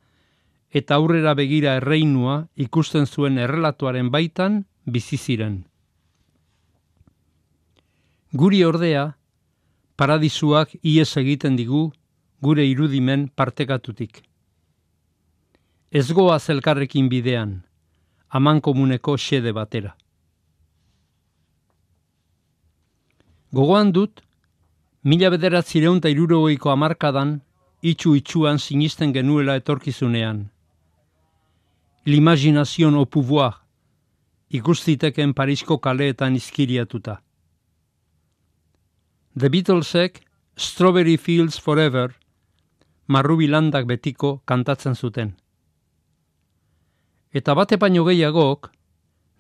eta 0.74 0.98
aurrera 0.98 1.34
begira 1.38 1.76
erreinua 1.78 2.48
ikusten 2.56 3.06
zuen 3.06 3.38
errelatoaren 3.38 4.10
baitan 4.13 4.63
bizi 4.86 5.18
ziren. 5.18 5.63
Guri 8.34 8.63
ordea, 8.66 9.13
paradisuak 9.96 10.74
ies 10.82 11.12
egiten 11.22 11.56
digu 11.56 11.92
gure 12.42 12.66
irudimen 12.66 13.28
partekatutik. 13.30 14.24
Ez 15.93 16.10
goaz 16.12 16.49
elkarrekin 16.49 17.06
bidean, 17.06 17.49
aman 18.29 18.60
komuneko 18.65 19.13
xede 19.13 19.51
batera. 19.53 19.91
Gogoan 23.53 23.91
dut, 23.93 24.23
mila 25.06 25.29
bederatzireun 25.29 25.99
eta 26.01 26.10
irurogeiko 26.10 26.71
amarkadan, 26.73 27.36
itxu 27.91 28.15
itxuan 28.17 28.58
sinisten 28.58 29.13
genuela 29.13 29.60
etorkizunean. 29.62 30.39
L'imagination 32.10 32.97
au 32.97 33.06
pouvoir, 33.06 33.62
ikustiteken 34.49 35.38
Parisko 35.38 35.77
kaleetan 35.77 36.34
izkiriatuta. 36.41 37.19
The 39.38 39.49
Beatlesek 39.49 40.23
Strawberry 40.58 41.17
Fields 41.17 41.62
Forever 41.62 42.17
marrubi 43.08 43.47
landak 43.47 43.86
betiko 43.86 44.39
kantatzen 44.45 44.95
zuten. 44.95 45.36
Eta 47.34 47.56
bate 47.58 47.78
baino 47.82 48.06
gehiagok, 48.06 48.69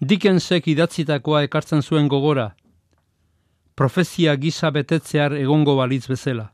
Dickensek 0.01 0.65
idatzitakoa 0.67 1.43
ekartzen 1.45 1.83
zuen 1.85 2.07
gogora, 2.11 2.55
profezia 3.75 4.33
gisa 4.35 4.71
betetzear 4.73 5.35
egongo 5.37 5.75
balitz 5.77 6.07
bezala. 6.09 6.49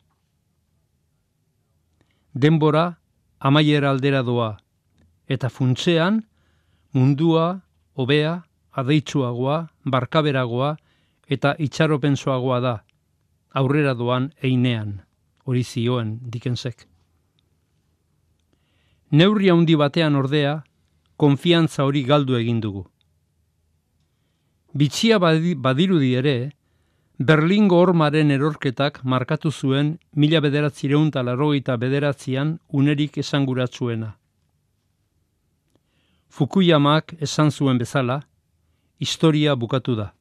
Denbora 2.34 3.00
amaiera 3.40 3.90
aldera 3.90 4.22
doa, 4.24 4.58
eta 5.28 5.50
funtzean 5.50 6.22
mundua, 6.94 7.62
hobea, 7.96 8.44
adeitsuagoa, 8.72 9.70
barkaberagoa 9.86 10.76
eta 11.30 11.56
itxaropensoagoa 11.58 12.60
da, 12.60 12.78
aurrera 13.54 13.94
doan 13.94 14.32
einean, 14.44 15.00
hori 15.46 15.64
zioen 15.64 16.18
Dickensek. 16.22 16.86
Neurri 19.12 19.50
handi 19.50 19.76
batean 19.76 20.16
ordea, 20.16 20.60
konfiantza 21.20 21.84
hori 21.84 22.04
galdu 22.08 22.38
egin 22.40 22.62
dugu. 22.64 22.86
Bitxia 24.74 25.20
badi- 25.20 25.56
badirudi 25.56 26.14
ere, 26.16 26.38
Berlingo 27.20 27.76
hormaren 27.84 28.30
erorketak 28.32 29.02
markatu 29.04 29.50
zuen 29.52 29.88
mila 30.16 30.40
bederatzireun 30.40 31.10
talarrogeita 31.12 31.76
bederatzean 31.78 32.54
unerik 32.72 33.18
esanguratsuena. 33.20 34.14
Fukuyamak 36.30 37.12
esan 37.20 37.52
zuen 37.52 37.78
bezala, 37.82 38.22
historia 39.04 39.56
bukatu 39.56 39.98
da. 40.00 40.14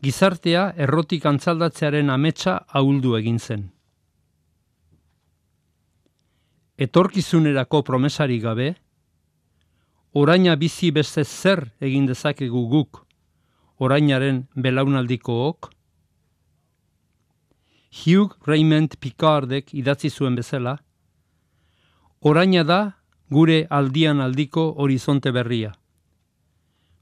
Gizartea 0.00 0.72
errotik 0.86 1.26
antzaldatzearen 1.26 2.08
ametsa 2.16 2.56
ahuldu 2.80 3.18
egin 3.20 3.38
zen. 3.38 3.68
Etorkizunerako 6.78 7.82
promesari 7.82 8.40
gabe, 8.40 8.74
oraina 10.16 10.54
bizi 10.56 10.88
beste 10.96 11.24
zer 11.24 11.60
egin 11.84 12.06
dezakegu 12.08 12.62
guk, 12.70 13.02
orainaren 13.78 14.46
belaunaldikook, 14.56 15.68
Hugh 17.96 18.32
Raymond 18.48 18.96
Picardek 19.00 19.74
idatzi 19.74 20.08
zuen 20.10 20.36
bezala, 20.36 20.78
oraina 22.20 22.64
da 22.64 22.80
gure 23.30 23.66
aldian 23.70 24.20
aldiko 24.24 24.64
horizonte 24.84 25.32
berria. 25.36 25.74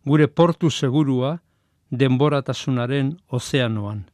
Gure 0.04 0.26
portu 0.26 0.70
segurua 0.70 1.38
denboratasunaren 1.90 3.14
ozeanoan. 3.30 4.04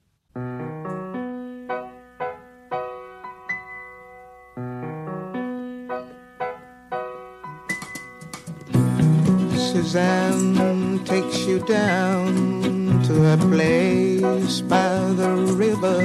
Suzanne 9.90 11.04
takes 11.04 11.38
you 11.46 11.58
down 11.66 13.02
to 13.02 13.32
a 13.32 13.36
place 13.36 14.60
by 14.60 15.00
the 15.20 15.30
river. 15.58 16.00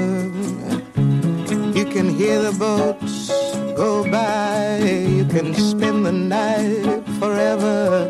You 1.78 1.86
can 1.86 2.10
hear 2.10 2.42
the 2.42 2.56
boats 2.58 3.30
go 3.78 4.04
by. 4.10 4.80
You 4.80 5.26
can 5.26 5.54
spend 5.54 6.04
the 6.04 6.12
night 6.12 7.04
forever. 7.20 8.10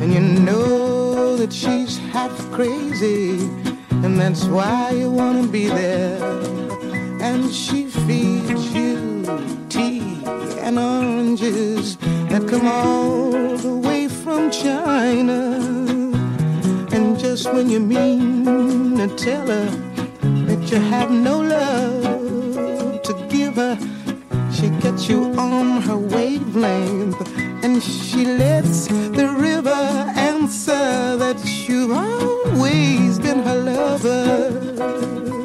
And 0.00 0.12
you 0.12 0.18
know 0.18 1.36
that 1.36 1.52
she's 1.52 1.98
half 2.10 2.36
crazy. 2.50 3.38
And 4.02 4.18
that's 4.18 4.46
why 4.46 4.90
you 4.90 5.08
want 5.08 5.40
to 5.40 5.48
be 5.48 5.68
there. 5.68 6.20
And 7.20 7.48
she 7.54 7.86
feeds 7.86 8.74
you 8.74 9.22
tea 9.68 10.20
and 10.58 10.80
oranges 10.80 11.96
that 12.30 12.48
come 12.48 12.66
all 12.66 13.56
the 13.56 13.76
way 13.76 13.87
from 14.38 14.50
China. 14.52 15.40
And 16.96 17.18
just 17.18 17.52
when 17.52 17.68
you 17.68 17.80
mean 17.80 18.96
to 18.96 19.08
tell 19.16 19.46
her 19.46 19.68
that 20.48 20.70
you 20.70 20.78
have 20.94 21.10
no 21.10 21.40
love 21.40 23.02
to 23.02 23.12
give 23.28 23.56
her, 23.56 23.76
she 24.52 24.68
gets 24.84 25.08
you 25.08 25.20
on 25.46 25.82
her 25.82 25.98
wavelength 25.98 27.20
and 27.64 27.82
she 27.82 28.24
lets 28.24 28.86
the 29.18 29.28
river 29.48 29.80
answer 30.30 31.16
that 31.24 31.40
you've 31.66 31.90
always 31.90 33.18
been 33.18 33.40
her 33.40 33.58
lover. 33.72 35.37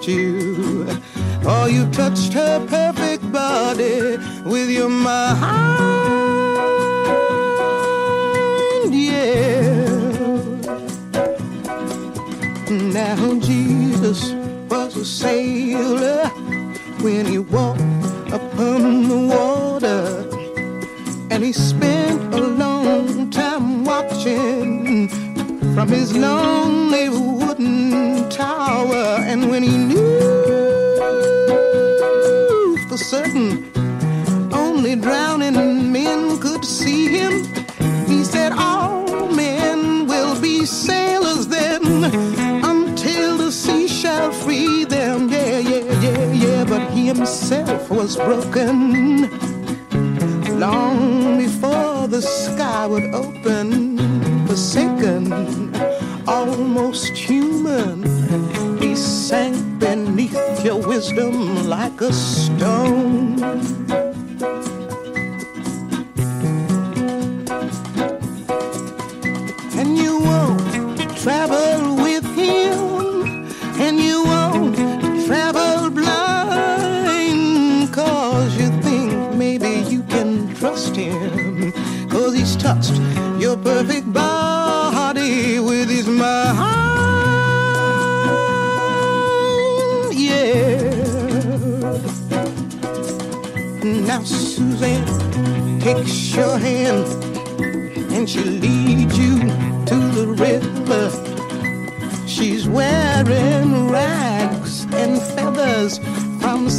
You, 0.00 0.86
Oh, 1.44 1.66
you 1.66 1.86
touched 1.90 2.32
her 2.32 2.64
perfect 2.66 3.30
body 3.32 4.16
with 4.44 4.70
your 4.70 4.88
mind, 4.88 5.34
yeah. 8.94 9.84
Now 12.70 13.38
Jesus 13.40 14.32
was 14.70 14.96
a 14.96 15.04
sailor 15.04 16.28
when 17.00 17.26
he 17.26 17.38
walked 17.38 17.80
upon 18.32 19.08
the 19.08 19.18
water 19.34 20.28
and 21.30 21.42
he 21.42 21.52
spent 21.52 22.34
a 22.34 22.40
long 22.40 23.30
time 23.30 23.84
watching 23.84 25.08
from 25.74 25.88
his 25.88 26.16
lonely 26.16 27.08
tower 28.30 29.18
and 29.30 29.50
when 29.50 29.62
he 29.62 29.76
knew 29.76 29.98
for 32.88 32.96
certain 32.96 33.70
only 34.52 34.94
drowning 34.96 35.92
men 35.92 36.38
could 36.40 36.64
see 36.64 37.08
him 37.08 37.32
he 38.06 38.24
said 38.24 38.52
all 38.52 39.28
men 39.28 40.06
will 40.06 40.40
be 40.40 40.64
sailors 40.64 41.46
then 41.46 41.82
until 42.64 43.36
the 43.36 43.50
sea 43.50 43.88
shall 43.88 44.30
free 44.32 44.84
them. 44.84 45.28
Yeah 45.28 45.58
yeah 45.58 46.00
yeah 46.00 46.32
yeah 46.32 46.64
but 46.64 46.82
he 46.90 47.06
himself 47.06 47.90
was 47.90 48.16
broken 48.16 49.28
long 50.58 51.38
before 51.38 52.06
the 52.06 52.22
sky 52.22 52.86
would 52.86 53.12
open 53.14 53.98
forsaken 54.46 55.71
almost 56.32 57.14
human. 57.14 58.02
He 58.80 58.96
sank 58.96 59.54
beneath 59.78 60.64
your 60.64 60.80
wisdom 60.80 61.68
like 61.68 62.00
a 62.00 62.12
stone 62.12 64.01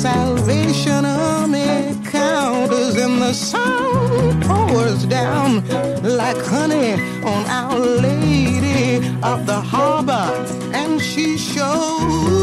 Salvation 0.03 1.05
Army 1.05 1.97
counters, 2.11 2.95
and 2.97 3.21
the 3.21 3.31
sun 3.31 4.41
pours 4.41 5.05
down 5.05 5.65
like 6.03 6.35
honey 6.45 6.91
on 7.23 7.45
Our 7.45 7.79
Lady 7.79 8.97
of 9.23 9.45
the 9.45 9.61
Harbor, 9.61 10.27
and 10.73 11.01
she 11.01 11.37
shows 11.37 12.42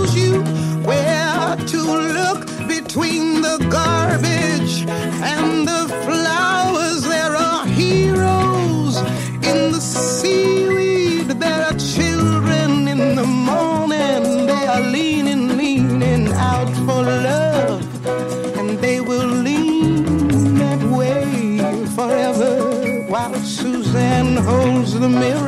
the 25.01 25.09
mirror. 25.09 25.39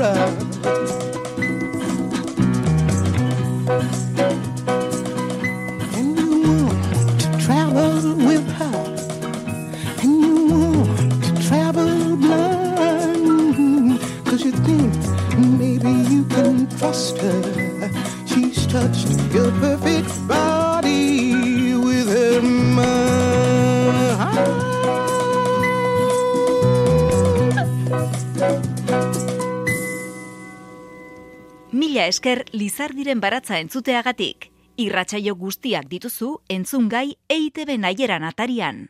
Esker 32.13 32.45
Lizardiren 32.53 33.21
baratza 33.25 33.59
entzuteagatik. 33.63 34.51
Irratsaio 34.83 35.35
guztiak 35.37 35.89
dituzu 35.89 36.35
entzungai 36.53 37.07
EITB 37.33 37.77
naieran 37.81 38.25
atarian. 38.29 38.87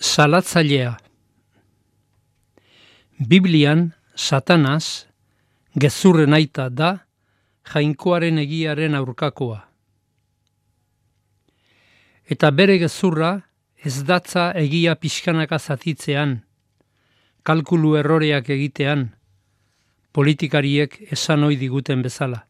Salatzailea 0.00 0.96
Biblian, 3.28 3.92
Satanaz, 4.16 5.06
gezurren 5.78 6.34
aita 6.34 6.68
da, 6.68 6.90
jainkoaren 7.72 8.40
egiaren 8.42 8.96
aurkakoa. 8.98 9.60
Eta 12.26 12.50
bere 12.50 12.78
gezurra 12.82 13.32
ez 13.76 14.02
datza 14.08 14.50
egia 14.58 14.96
pixkanaka 14.96 15.58
zatitzean, 15.58 16.40
kalkulu 17.44 17.94
erroreak 18.00 18.50
egitean, 18.56 19.10
politikariek 20.12 20.98
esan 21.12 21.44
ohi 21.44 21.56
diguten 21.56 22.02
bezala. 22.02 22.44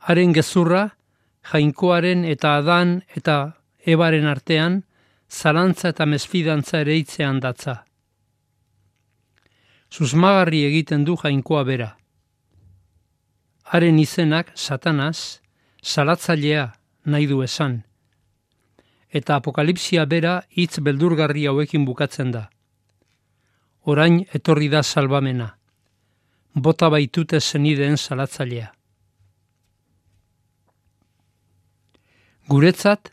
Haren 0.00 0.32
gezurra, 0.32 0.88
jainkoaren 1.52 2.24
eta 2.24 2.56
adan 2.60 3.00
eta 3.16 3.36
ebaren 3.84 4.26
artean, 4.26 4.82
zalantza 5.30 5.92
eta 5.92 6.06
mesfidantza 6.06 6.80
ere 6.80 6.96
itzean 6.96 7.40
datza. 7.40 7.84
Susmagarri 9.90 10.64
egiten 10.64 11.04
du 11.04 11.16
jainkoa 11.20 11.64
bera. 11.64 11.90
Haren 13.70 13.98
izenak, 13.98 14.52
satanaz, 14.54 15.40
salatzailea 15.82 16.70
nahi 17.04 17.26
du 17.26 17.42
esan. 17.42 17.82
Eta 19.10 19.36
apokalipsia 19.36 20.06
bera 20.06 20.40
hitz 20.56 20.78
beldurgarri 20.78 21.46
hauekin 21.46 21.84
bukatzen 21.84 22.30
da. 22.30 22.48
Orain 23.82 24.26
etorri 24.34 24.68
da 24.68 24.82
salbamena. 24.82 25.54
Bota 26.54 26.90
baitute 26.90 27.40
zenideen 27.40 27.96
salatzailea. 27.96 28.72
Guretzat, 32.50 33.12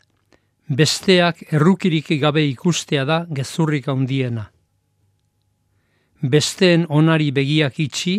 besteak 0.68 1.42
errukirik 1.52 2.10
gabe 2.20 2.44
ikustea 2.44 3.04
da 3.04 3.26
gezurrik 3.30 3.88
handiena. 3.88 4.50
Besteen 6.20 6.86
onari 6.88 7.30
begiak 7.32 7.78
itxi 7.80 8.16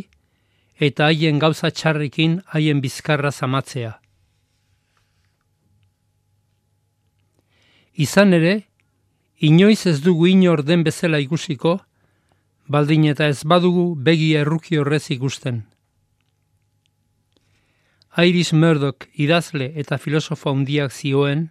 eta 0.79 1.09
haien 1.11 1.39
gauza 1.39 1.69
txarrikin 1.69 2.39
haien 2.53 2.81
bizkarra 2.81 3.31
zamatzea. 3.31 3.99
Izan 7.99 8.33
ere, 8.33 8.63
inoiz 9.43 9.85
ez 9.85 9.99
dugu 10.01 10.29
inor 10.31 10.63
den 10.63 10.85
bezala 10.87 11.19
ikusiko, 11.19 11.75
baldin 12.69 13.07
eta 13.09 13.27
ez 13.27 13.41
badugu 13.43 13.95
begi 13.95 14.35
erruki 14.37 14.77
horrez 14.77 15.09
ikusten. 15.11 15.63
Iris 18.19 18.51
Murdoch 18.53 19.07
idazle 19.13 19.71
eta 19.79 19.97
filosofa 19.97 20.51
handiak 20.51 20.91
zioen, 20.91 21.49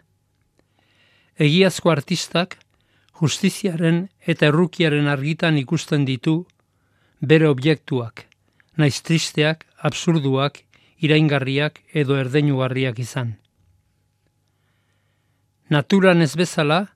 egiazko 1.39 1.91
artistak 1.91 2.59
justiziaren 3.21 4.07
eta 4.27 4.51
errukiaren 4.51 5.09
argitan 5.09 5.59
ikusten 5.59 6.05
ditu 6.05 6.37
bere 7.21 7.49
objektuak, 7.49 8.27
naiz 8.77 9.01
tristeak, 9.03 9.65
absurduak, 9.79 10.63
iraingarriak 11.03 11.81
edo 11.95 12.19
erdeinugarriak 12.19 12.99
izan. 12.99 13.37
Naturan 15.71 16.23
ez 16.23 16.35
bezala, 16.37 16.87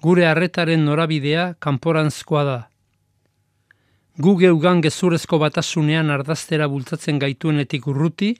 gure 0.00 0.26
harretaren 0.28 0.84
norabidea 0.84 1.54
kanporanzkoa 1.58 2.44
da. 2.44 2.60
Gu 4.14 4.36
geugan 4.38 4.78
gezurezko 4.78 5.40
batasunean 5.42 6.10
ardaztera 6.14 6.68
bultzatzen 6.70 7.18
gaituenetik 7.18 7.88
urruti, 7.90 8.36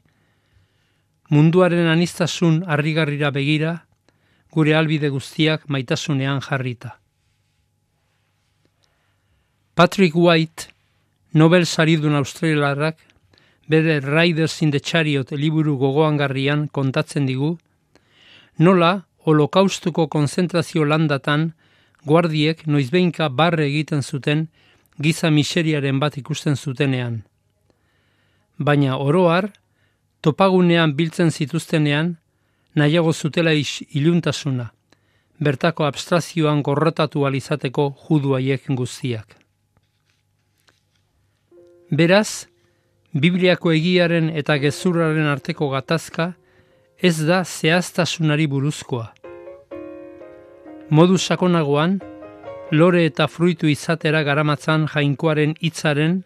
munduaren 1.34 1.88
anistasun 1.90 2.60
harrigarrira 2.70 3.32
begira, 3.34 3.72
gure 4.54 4.76
albide 4.78 5.10
guztiak 5.10 5.66
maitasunean 5.66 6.38
jarrita. 6.46 6.94
Patrick 9.74 10.14
White, 10.14 10.70
Nobel 11.34 11.66
saridun 11.66 12.14
australiarrak, 12.14 12.96
bere 13.66 13.98
Riders 13.98 14.62
in 14.62 14.70
the 14.70 14.78
Chariot 14.78 15.32
liburu 15.32 15.74
gogoangarrian 15.76 16.68
kontatzen 16.68 17.26
digu, 17.26 17.56
nola 18.58 19.08
holokaustuko 19.26 20.06
konzentrazio 20.06 20.84
landatan 20.84 21.54
guardiek 22.06 22.62
noizbeinka 22.68 23.28
barre 23.28 23.66
egiten 23.66 24.02
zuten 24.02 24.46
giza 25.00 25.30
miseriaren 25.30 25.98
bat 26.00 26.16
ikusten 26.18 26.56
zutenean. 26.56 27.22
Baina 28.58 28.96
oroar, 28.98 29.50
topagunean 30.20 30.94
biltzen 30.94 31.30
zituztenean, 31.30 32.16
nahiago 32.74 33.12
zutela 33.12 33.52
is 33.52 33.82
iluntasuna, 33.90 34.72
bertako 35.38 35.84
abstrazioan 35.84 36.62
gorrotatu 36.62 37.26
alizateko 37.26 37.90
juduaiek 38.06 38.66
guztiak. 38.68 39.36
Beraz, 41.90 42.46
Bibliako 43.14 43.70
egiaren 43.70 44.32
eta 44.34 44.56
gezurraren 44.58 45.28
arteko 45.30 45.68
gatazka 45.70 46.32
ez 46.98 47.20
da 47.22 47.44
zehaztasunari 47.44 48.48
buruzkoa. 48.50 49.12
Modu 50.90 51.18
sakonagoan, 51.18 52.00
lore 52.70 53.04
eta 53.06 53.26
fruitu 53.28 53.68
izatera 53.68 54.22
garamatzan 54.22 54.86
jainkoaren 54.88 55.54
hitzaren 55.60 56.22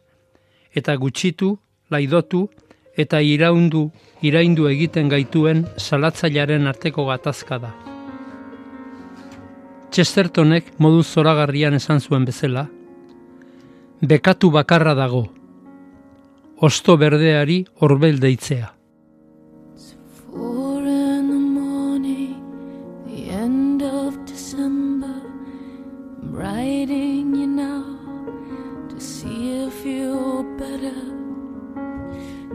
eta 0.75 0.95
gutxitu, 0.97 1.59
laidotu 1.91 2.49
eta 2.97 3.21
iraundu, 3.23 3.89
iraindu 4.23 4.69
egiten 4.69 5.09
gaituen 5.09 5.65
salatzailaren 5.77 6.67
arteko 6.67 7.07
gatazka 7.07 7.59
da. 7.59 7.73
Chestertonek 9.91 10.75
modu 10.79 11.03
zoragarrian 11.03 11.75
esan 11.75 12.01
zuen 12.01 12.25
bezala, 12.29 12.67
bekatu 14.01 14.51
bakarra 14.51 14.95
dago, 14.95 15.27
osto 16.61 16.97
berdeari 16.97 17.65
horbel 17.81 18.21
deitzea. 18.21 18.78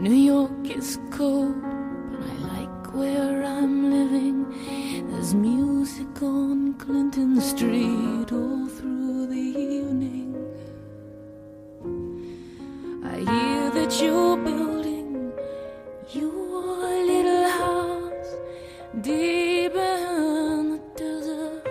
New 0.04 0.12
York 0.12 0.68
is 0.68 0.98
cold, 1.10 1.62
but 1.62 2.20
I 2.28 2.34
like 2.58 2.94
where 2.94 3.42
I'm 3.42 3.90
living. 3.90 4.44
There's 5.08 5.32
music 5.34 6.22
on 6.22 6.74
Clinton 6.74 7.40
Street 7.40 8.30
all 8.30 8.66
through 8.68 9.28
the 9.28 9.46
evening. 9.70 10.36
I 13.02 13.16
hear 13.16 13.70
that 13.70 13.98
you're 14.02 14.36
building 14.36 15.32
your 16.10 16.76
little 17.10 17.48
house 17.48 18.36
deep 19.00 19.74
in 19.74 20.70
the 20.72 20.80
desert. 20.96 21.66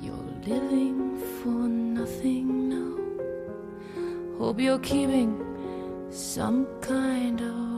You're 0.00 0.32
living 0.46 1.18
for 1.42 1.68
nothing 1.68 2.70
now. 2.70 2.96
Hope 4.38 4.58
you're 4.58 4.78
keeping 4.78 5.46
some 6.10 6.66
kind 6.80 7.40
of 7.40 7.75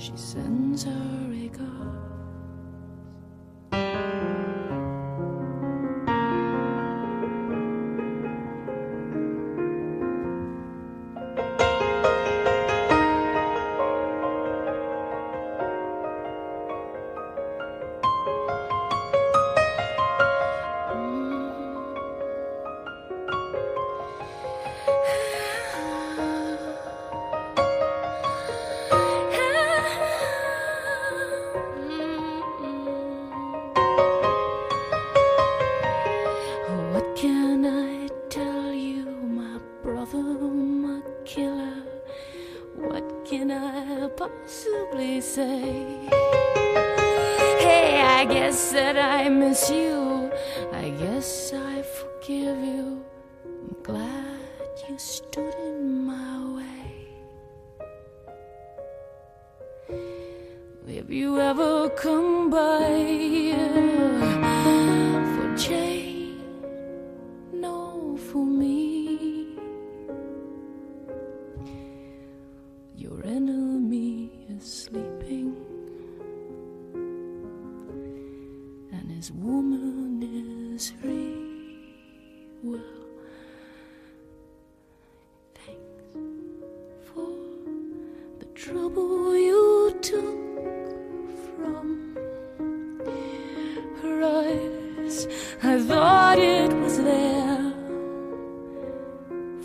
She 0.00 0.12
sends 0.16 0.84
her 0.84 1.26
regards. 1.28 2.19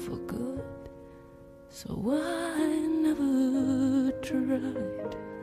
For 0.06 0.18
good, 0.28 0.89
so 1.70 1.89
I 2.14 2.68
never 3.01 4.12
tried. 4.22 5.34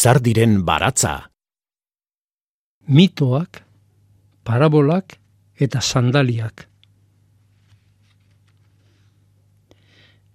Lizardiren 0.00 0.62
baratza. 0.64 1.10
Mitoak, 2.88 3.58
parabolak 4.48 5.18
eta 5.60 5.82
sandaliak. 5.84 6.64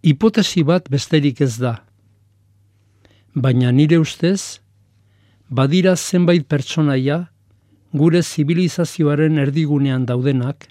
Hipotesi 0.06 0.62
bat 0.70 0.86
besterik 0.94 1.42
ez 1.42 1.58
da. 1.58 1.74
Baina 3.34 3.74
nire 3.74 3.98
ustez, 3.98 4.62
badira 5.50 5.96
zenbait 5.98 6.46
pertsonaia 6.46 7.24
gure 7.92 8.22
zibilizazioaren 8.22 9.42
erdigunean 9.48 10.06
daudenak, 10.06 10.70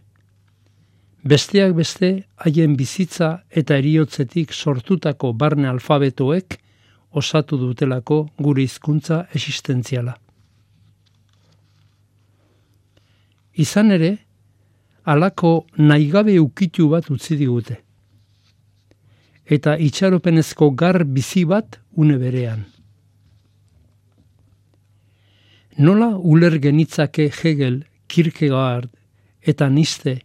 besteak 1.24 1.74
beste 1.74 2.28
haien 2.36 2.78
bizitza 2.78 3.40
eta 3.50 3.74
eriotzetik 3.82 4.54
sortutako 4.54 5.32
barne 5.32 5.66
alfabetoek 5.74 6.62
osatu 7.14 7.56
dutelako 7.58 8.18
gure 8.38 8.62
hizkuntza 8.62 9.24
existentziala. 9.34 10.14
Izan 13.54 13.94
ere, 13.94 14.16
halako 15.06 15.66
naigabe 15.78 16.38
ukitu 16.40 16.88
bat 16.90 17.10
utzi 17.10 17.36
digute. 17.38 17.78
Eta 19.46 19.76
itxaropenezko 19.78 20.70
gar 20.70 21.04
bizi 21.04 21.44
bat 21.44 21.78
une 21.96 22.18
berean. 22.18 22.64
Nola 25.78 26.14
uler 26.16 26.58
genitzake 26.62 27.30
Hegel, 27.30 27.82
Kierkegaard 28.08 28.88
eta 29.42 29.68
Niste, 29.68 30.20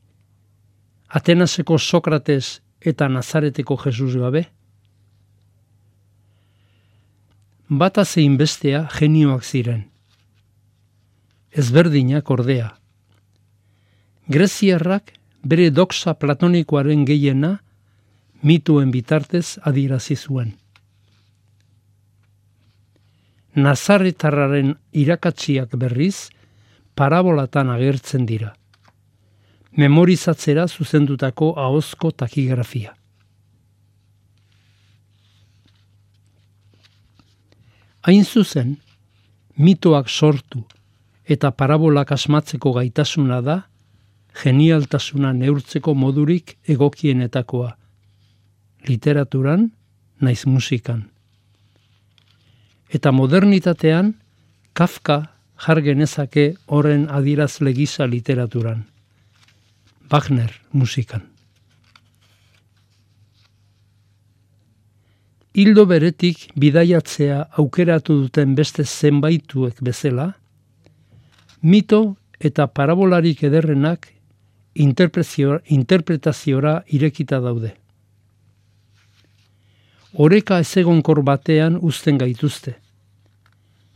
Atenaseko 1.09 1.77
Sokrates 1.77 2.61
eta 2.81 3.07
Nazareteko 3.09 3.77
Jesus 3.83 4.15
gabe? 4.15 4.45
Bata 7.69 8.01
zein 8.03 8.33
bestea 8.37 8.87
genioak 8.89 9.43
ziren. 9.45 9.83
Ezberdinak 11.53 12.29
ordea. 12.33 12.71
Greziarrak 14.25 15.13
bere 15.45 15.69
doxa 15.69 16.15
platonikoaren 16.17 17.05
gehiena 17.05 17.59
mituen 18.41 18.89
bitartez 18.89 19.59
adierazi 19.61 20.17
zuen. 20.17 20.55
Nazaretarraren 23.53 24.73
irakatziak 24.91 25.77
berriz 25.77 26.29
parabolatan 26.95 27.69
agertzen 27.69 28.25
dira. 28.25 28.55
Memorizatzera 29.77 30.65
zuzendutako 30.67 31.53
ahozko 31.59 32.11
takigrafia. 32.11 32.98
Hain 38.07 38.23
zuzen, 38.25 38.77
mitoak 39.57 40.09
sortu 40.09 40.63
eta 41.29 41.51
parabolak 41.51 42.11
asmatzeko 42.15 42.73
gaitasuna 42.73 43.41
da, 43.45 43.57
genialtasuna 44.41 45.33
neurtzeko 45.33 45.93
modurik 45.93 46.55
egokienetakoa. 46.67 47.75
Literaturan, 48.87 49.67
naiz 50.21 50.45
musikan. 50.47 51.03
Eta 52.89 53.11
modernitatean, 53.11 54.15
Kafka 54.73 55.17
jar 55.59 55.81
genezake 55.83 56.53
horren 56.71 57.07
adirazle 57.11 57.73
gisa 57.75 58.07
literaturan. 58.07 58.85
Wagner 60.09 60.53
musikan. 60.71 61.28
Hildo 65.53 65.85
beretik 65.89 66.51
bidaiatzea 66.55 67.47
aukeratu 67.61 68.21
duten 68.23 68.55
beste 68.55 68.83
zenbaituek 68.85 69.81
bezala, 69.81 70.33
mito 71.61 72.15
eta 72.39 72.67
parabolarik 72.67 73.43
ederrenak 73.43 74.07
interpretaziora 74.75 76.83
irekita 76.87 77.39
daude. 77.39 77.73
Oreka 80.13 80.59
ezegonkor 80.59 81.23
batean 81.25 81.77
uzten 81.81 82.17
gaituzte 82.17 82.75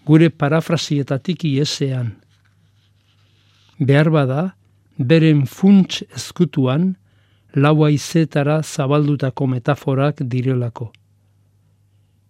gure 0.06 0.30
parafrasietatik 0.30 1.46
iesean. 1.48 2.14
Behar 3.80 4.10
bada, 4.12 4.42
beren 4.98 5.46
funts 5.48 6.04
ezkutuan, 6.16 6.94
laua 7.56 7.90
izetara 7.94 8.62
zabaldutako 8.64 9.48
metaforak 9.48 10.24
direlako. 10.30 10.92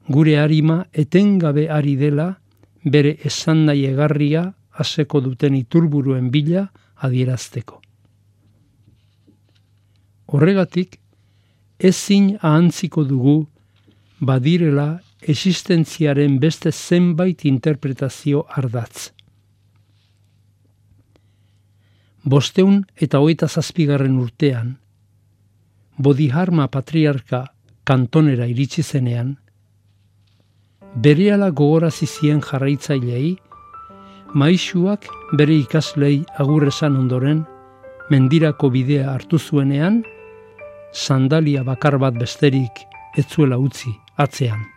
Gure 0.07 0.37
harima 0.39 0.85
etengabe 0.91 1.69
ari 1.69 1.95
dela, 1.95 2.39
bere 2.83 3.17
esan 3.23 3.65
nahi 3.65 3.85
egarria 3.87 4.43
aseko 4.83 5.21
duten 5.21 5.55
iturburuen 5.55 6.29
bila 6.31 6.65
adierazteko. 7.05 7.79
Horregatik, 10.33 10.99
ezin 11.79 12.33
ahantziko 12.41 13.03
dugu 13.03 13.37
badirela 14.19 14.99
existentziaren 15.21 16.39
beste 16.39 16.71
zenbait 16.71 17.45
interpretazio 17.45 18.45
ardatz. 18.49 19.11
Bosteun 22.23 22.83
eta 22.95 23.19
hoita 23.19 23.47
zazpigarren 23.47 24.17
urtean, 24.19 24.77
Bodiharma 25.97 26.67
patriarka 26.73 27.43
kantonera 27.85 28.47
iritsi 28.49 28.81
zenean, 28.81 29.35
bereala 30.95 31.49
gogorazi 31.49 32.05
zien 32.07 32.41
jarraitzailei, 32.41 33.37
maisuak 34.33 35.07
bere 35.37 35.57
ikaslei 35.63 36.23
agurrezan 36.41 36.97
ondoren, 36.97 37.43
mendirako 38.09 38.69
bidea 38.73 39.09
hartu 39.13 39.39
zuenean, 39.39 40.03
sandalia 40.93 41.63
bakar 41.63 41.97
bat 41.97 42.17
besterik 42.19 42.85
ez 43.17 43.25
zuela 43.29 43.57
utzi 43.57 43.93
atzean. 44.17 44.72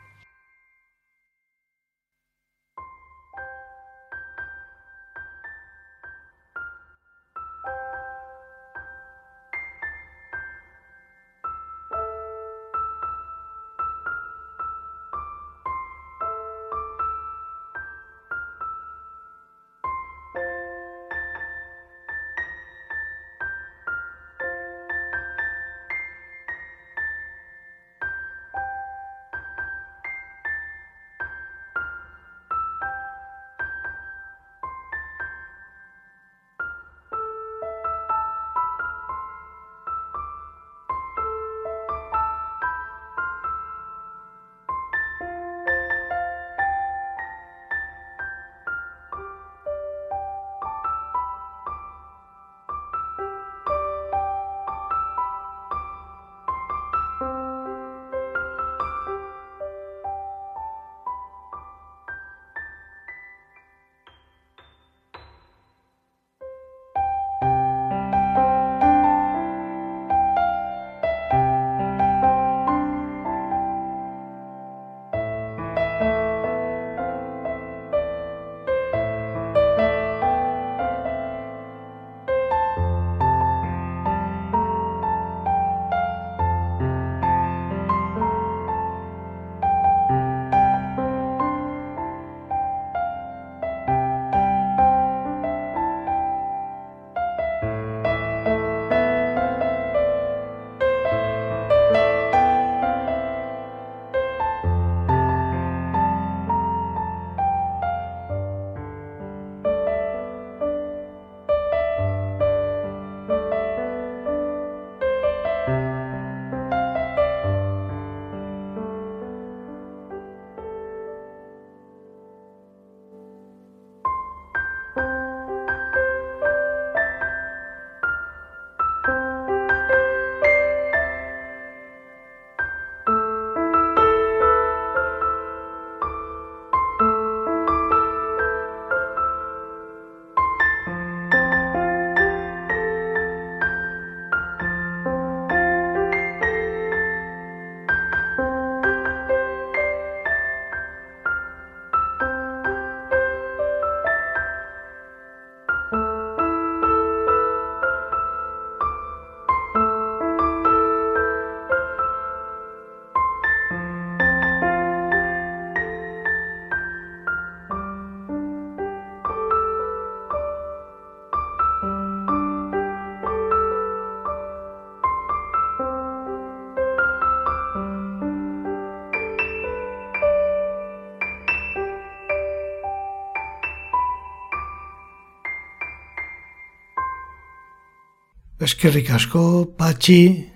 Eskerrik 188.56 189.10
asko, 189.12 189.40
patxi, 189.76 190.48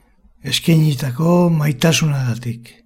eskenitako 0.43 1.51
maitasuna 1.53 2.23
datik. 2.31 2.77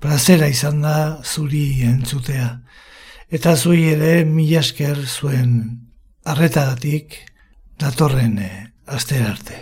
plazera 0.00 0.46
izan 0.46 0.80
da 0.80 1.20
zuri 1.24 1.82
entzutea. 1.82 2.60
Eta 3.28 3.56
zui 3.56 3.82
ere 3.90 4.24
mila 4.24 4.60
esker 4.60 5.00
zuen 5.04 5.50
arretagatik 6.24 7.16
datorren 7.82 8.38
astera 8.86 9.32
arte. 9.32 9.58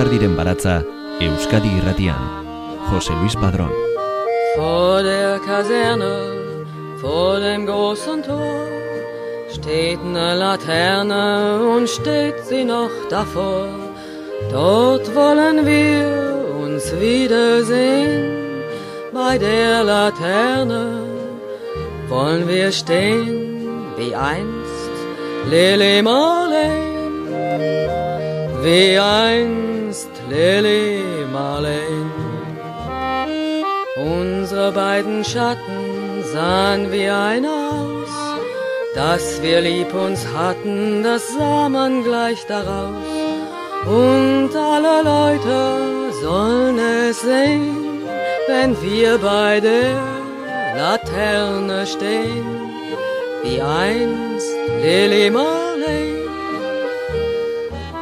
Lizardiren 0.00 0.34
baratza 0.34 0.74
Euskadi 1.20 1.70
irratian. 1.78 2.20
Jose 2.90 3.12
Luis 3.20 3.34
Padrón. 3.36 3.72
Vor 4.56 5.02
der 5.02 5.38
Kaserne, 5.40 6.14
vor 7.02 7.38
dem 7.38 7.66
großen 7.66 8.22
Tor, 8.22 8.64
steht 9.52 10.00
eine 10.00 10.36
Laterne 10.36 11.60
und 11.74 11.86
steht 11.86 12.38
sie 12.48 12.64
noch 12.64 12.94
davor. 13.10 13.68
Dort 14.50 15.14
wollen 15.14 15.66
wir 15.66 16.46
uns 16.64 16.84
wiedersehen, 16.98 18.62
bei 19.12 19.36
der 19.36 19.84
Laterne 19.84 20.84
wollen 22.08 22.48
wir 22.48 22.72
stehen, 22.72 23.84
wie 23.98 24.14
einst 24.14 24.94
Lili 25.50 26.00
Marleen, 26.00 27.28
wie 28.62 28.98
einst 28.98 29.69
Lili 30.30 31.02
Marleen. 31.32 32.10
Unsere 33.96 34.70
beiden 34.70 35.24
Schatten 35.24 36.22
sahen 36.32 36.92
wie 36.92 37.08
ein 37.08 37.44
aus, 37.44 38.12
dass 38.94 39.42
wir 39.42 39.60
lieb 39.60 39.92
uns 39.92 40.24
hatten, 40.32 41.02
das 41.02 41.22
sah 41.34 41.68
man 41.68 42.04
gleich 42.04 42.46
daraus. 42.46 43.10
Und 43.86 44.50
alle 44.54 44.96
Leute 45.14 46.12
sollen 46.22 46.78
es 46.78 47.22
sehen, 47.22 48.02
wenn 48.46 48.80
wir 48.80 49.18
bei 49.18 49.58
der 49.58 49.98
Laterne 50.76 51.84
stehen, 51.86 52.46
wie 53.42 53.60
einst 53.60 54.52
Lili 54.80 55.28
Marley, 55.28 56.08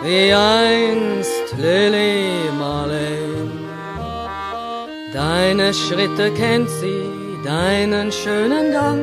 wie 0.04 0.34
einst 0.34 1.37
Lili 1.58 2.50
Marley. 2.56 3.18
Deine 5.12 5.74
Schritte 5.74 6.30
kennt 6.32 6.70
sie, 6.70 7.02
deinen 7.44 8.12
schönen 8.12 8.70
Gang. 8.72 9.02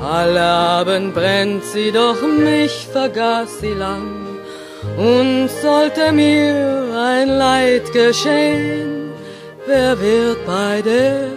Alle 0.00 0.42
Abend 0.42 1.12
brennt 1.12 1.62
sie, 1.64 1.92
doch 1.92 2.22
mich 2.22 2.88
vergaß 2.90 3.60
sie 3.60 3.74
lang. 3.74 4.08
Und 4.96 5.50
sollte 5.60 6.10
mir 6.12 6.88
ein 7.12 7.28
Leid 7.28 7.92
geschehen, 7.92 9.12
wer 9.66 10.00
wird 10.00 10.46
bei 10.46 10.80
der 10.80 11.28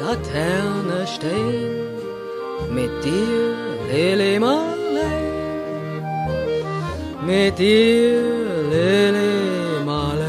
Laterne 0.00 1.06
stehen? 1.06 1.84
Mit 2.70 2.94
dir, 3.04 3.54
Lili 3.92 4.38
Marley, 4.38 4.73
mit 7.26 7.58
dir, 7.58 8.22
Lili 8.70 9.84
Marley. 9.84 10.24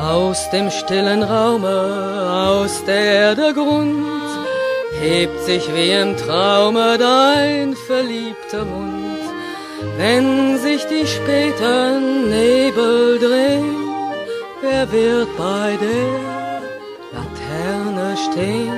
Aus 0.00 0.50
dem 0.50 0.70
stillen 0.70 1.22
Raume, 1.22 1.78
aus 2.48 2.84
der 2.84 3.34
der 3.34 3.52
Grund, 3.52 4.04
hebt 5.00 5.40
sich 5.42 5.64
wie 5.74 5.90
im 5.92 6.16
Traume 6.16 6.96
dein 6.98 7.74
verliebter 7.74 8.64
Mund. 8.64 8.91
Wenn 9.98 10.58
sich 10.58 10.84
die 10.86 11.06
späten 11.06 12.30
Nebel 12.30 13.18
drehen, 13.18 13.76
wer 14.62 14.90
wird 14.90 15.28
bei 15.36 15.78
der 15.86 16.12
Laterne 17.14 18.16
stehen? 18.16 18.72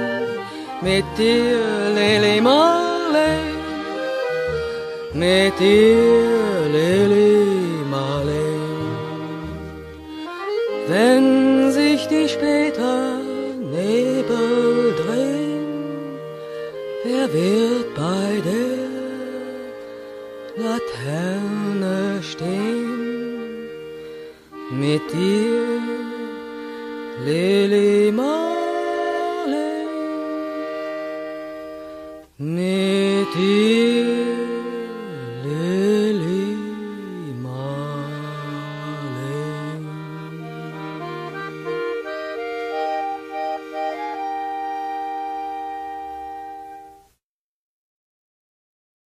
Mit 0.83 1.05
dir, 1.17 1.61
Lili 1.95 2.41
Marley, 2.41 3.39
mit 5.15 5.59
dir, 5.59 6.69
Lili 6.73 7.85
Marley. 7.91 8.55
Wenn 10.89 11.73
sich 11.73 12.07
die 12.09 12.29
später 12.29 13.19
Nebel 13.61 14.95
drehen, 15.03 15.65
wer 17.05 17.33
wird 17.33 17.95
bei 17.95 18.43
Sterne 21.05 22.23
stehen 22.23 23.69
mit 24.71 25.03
dir, 25.13 25.83
Lili 27.27 28.11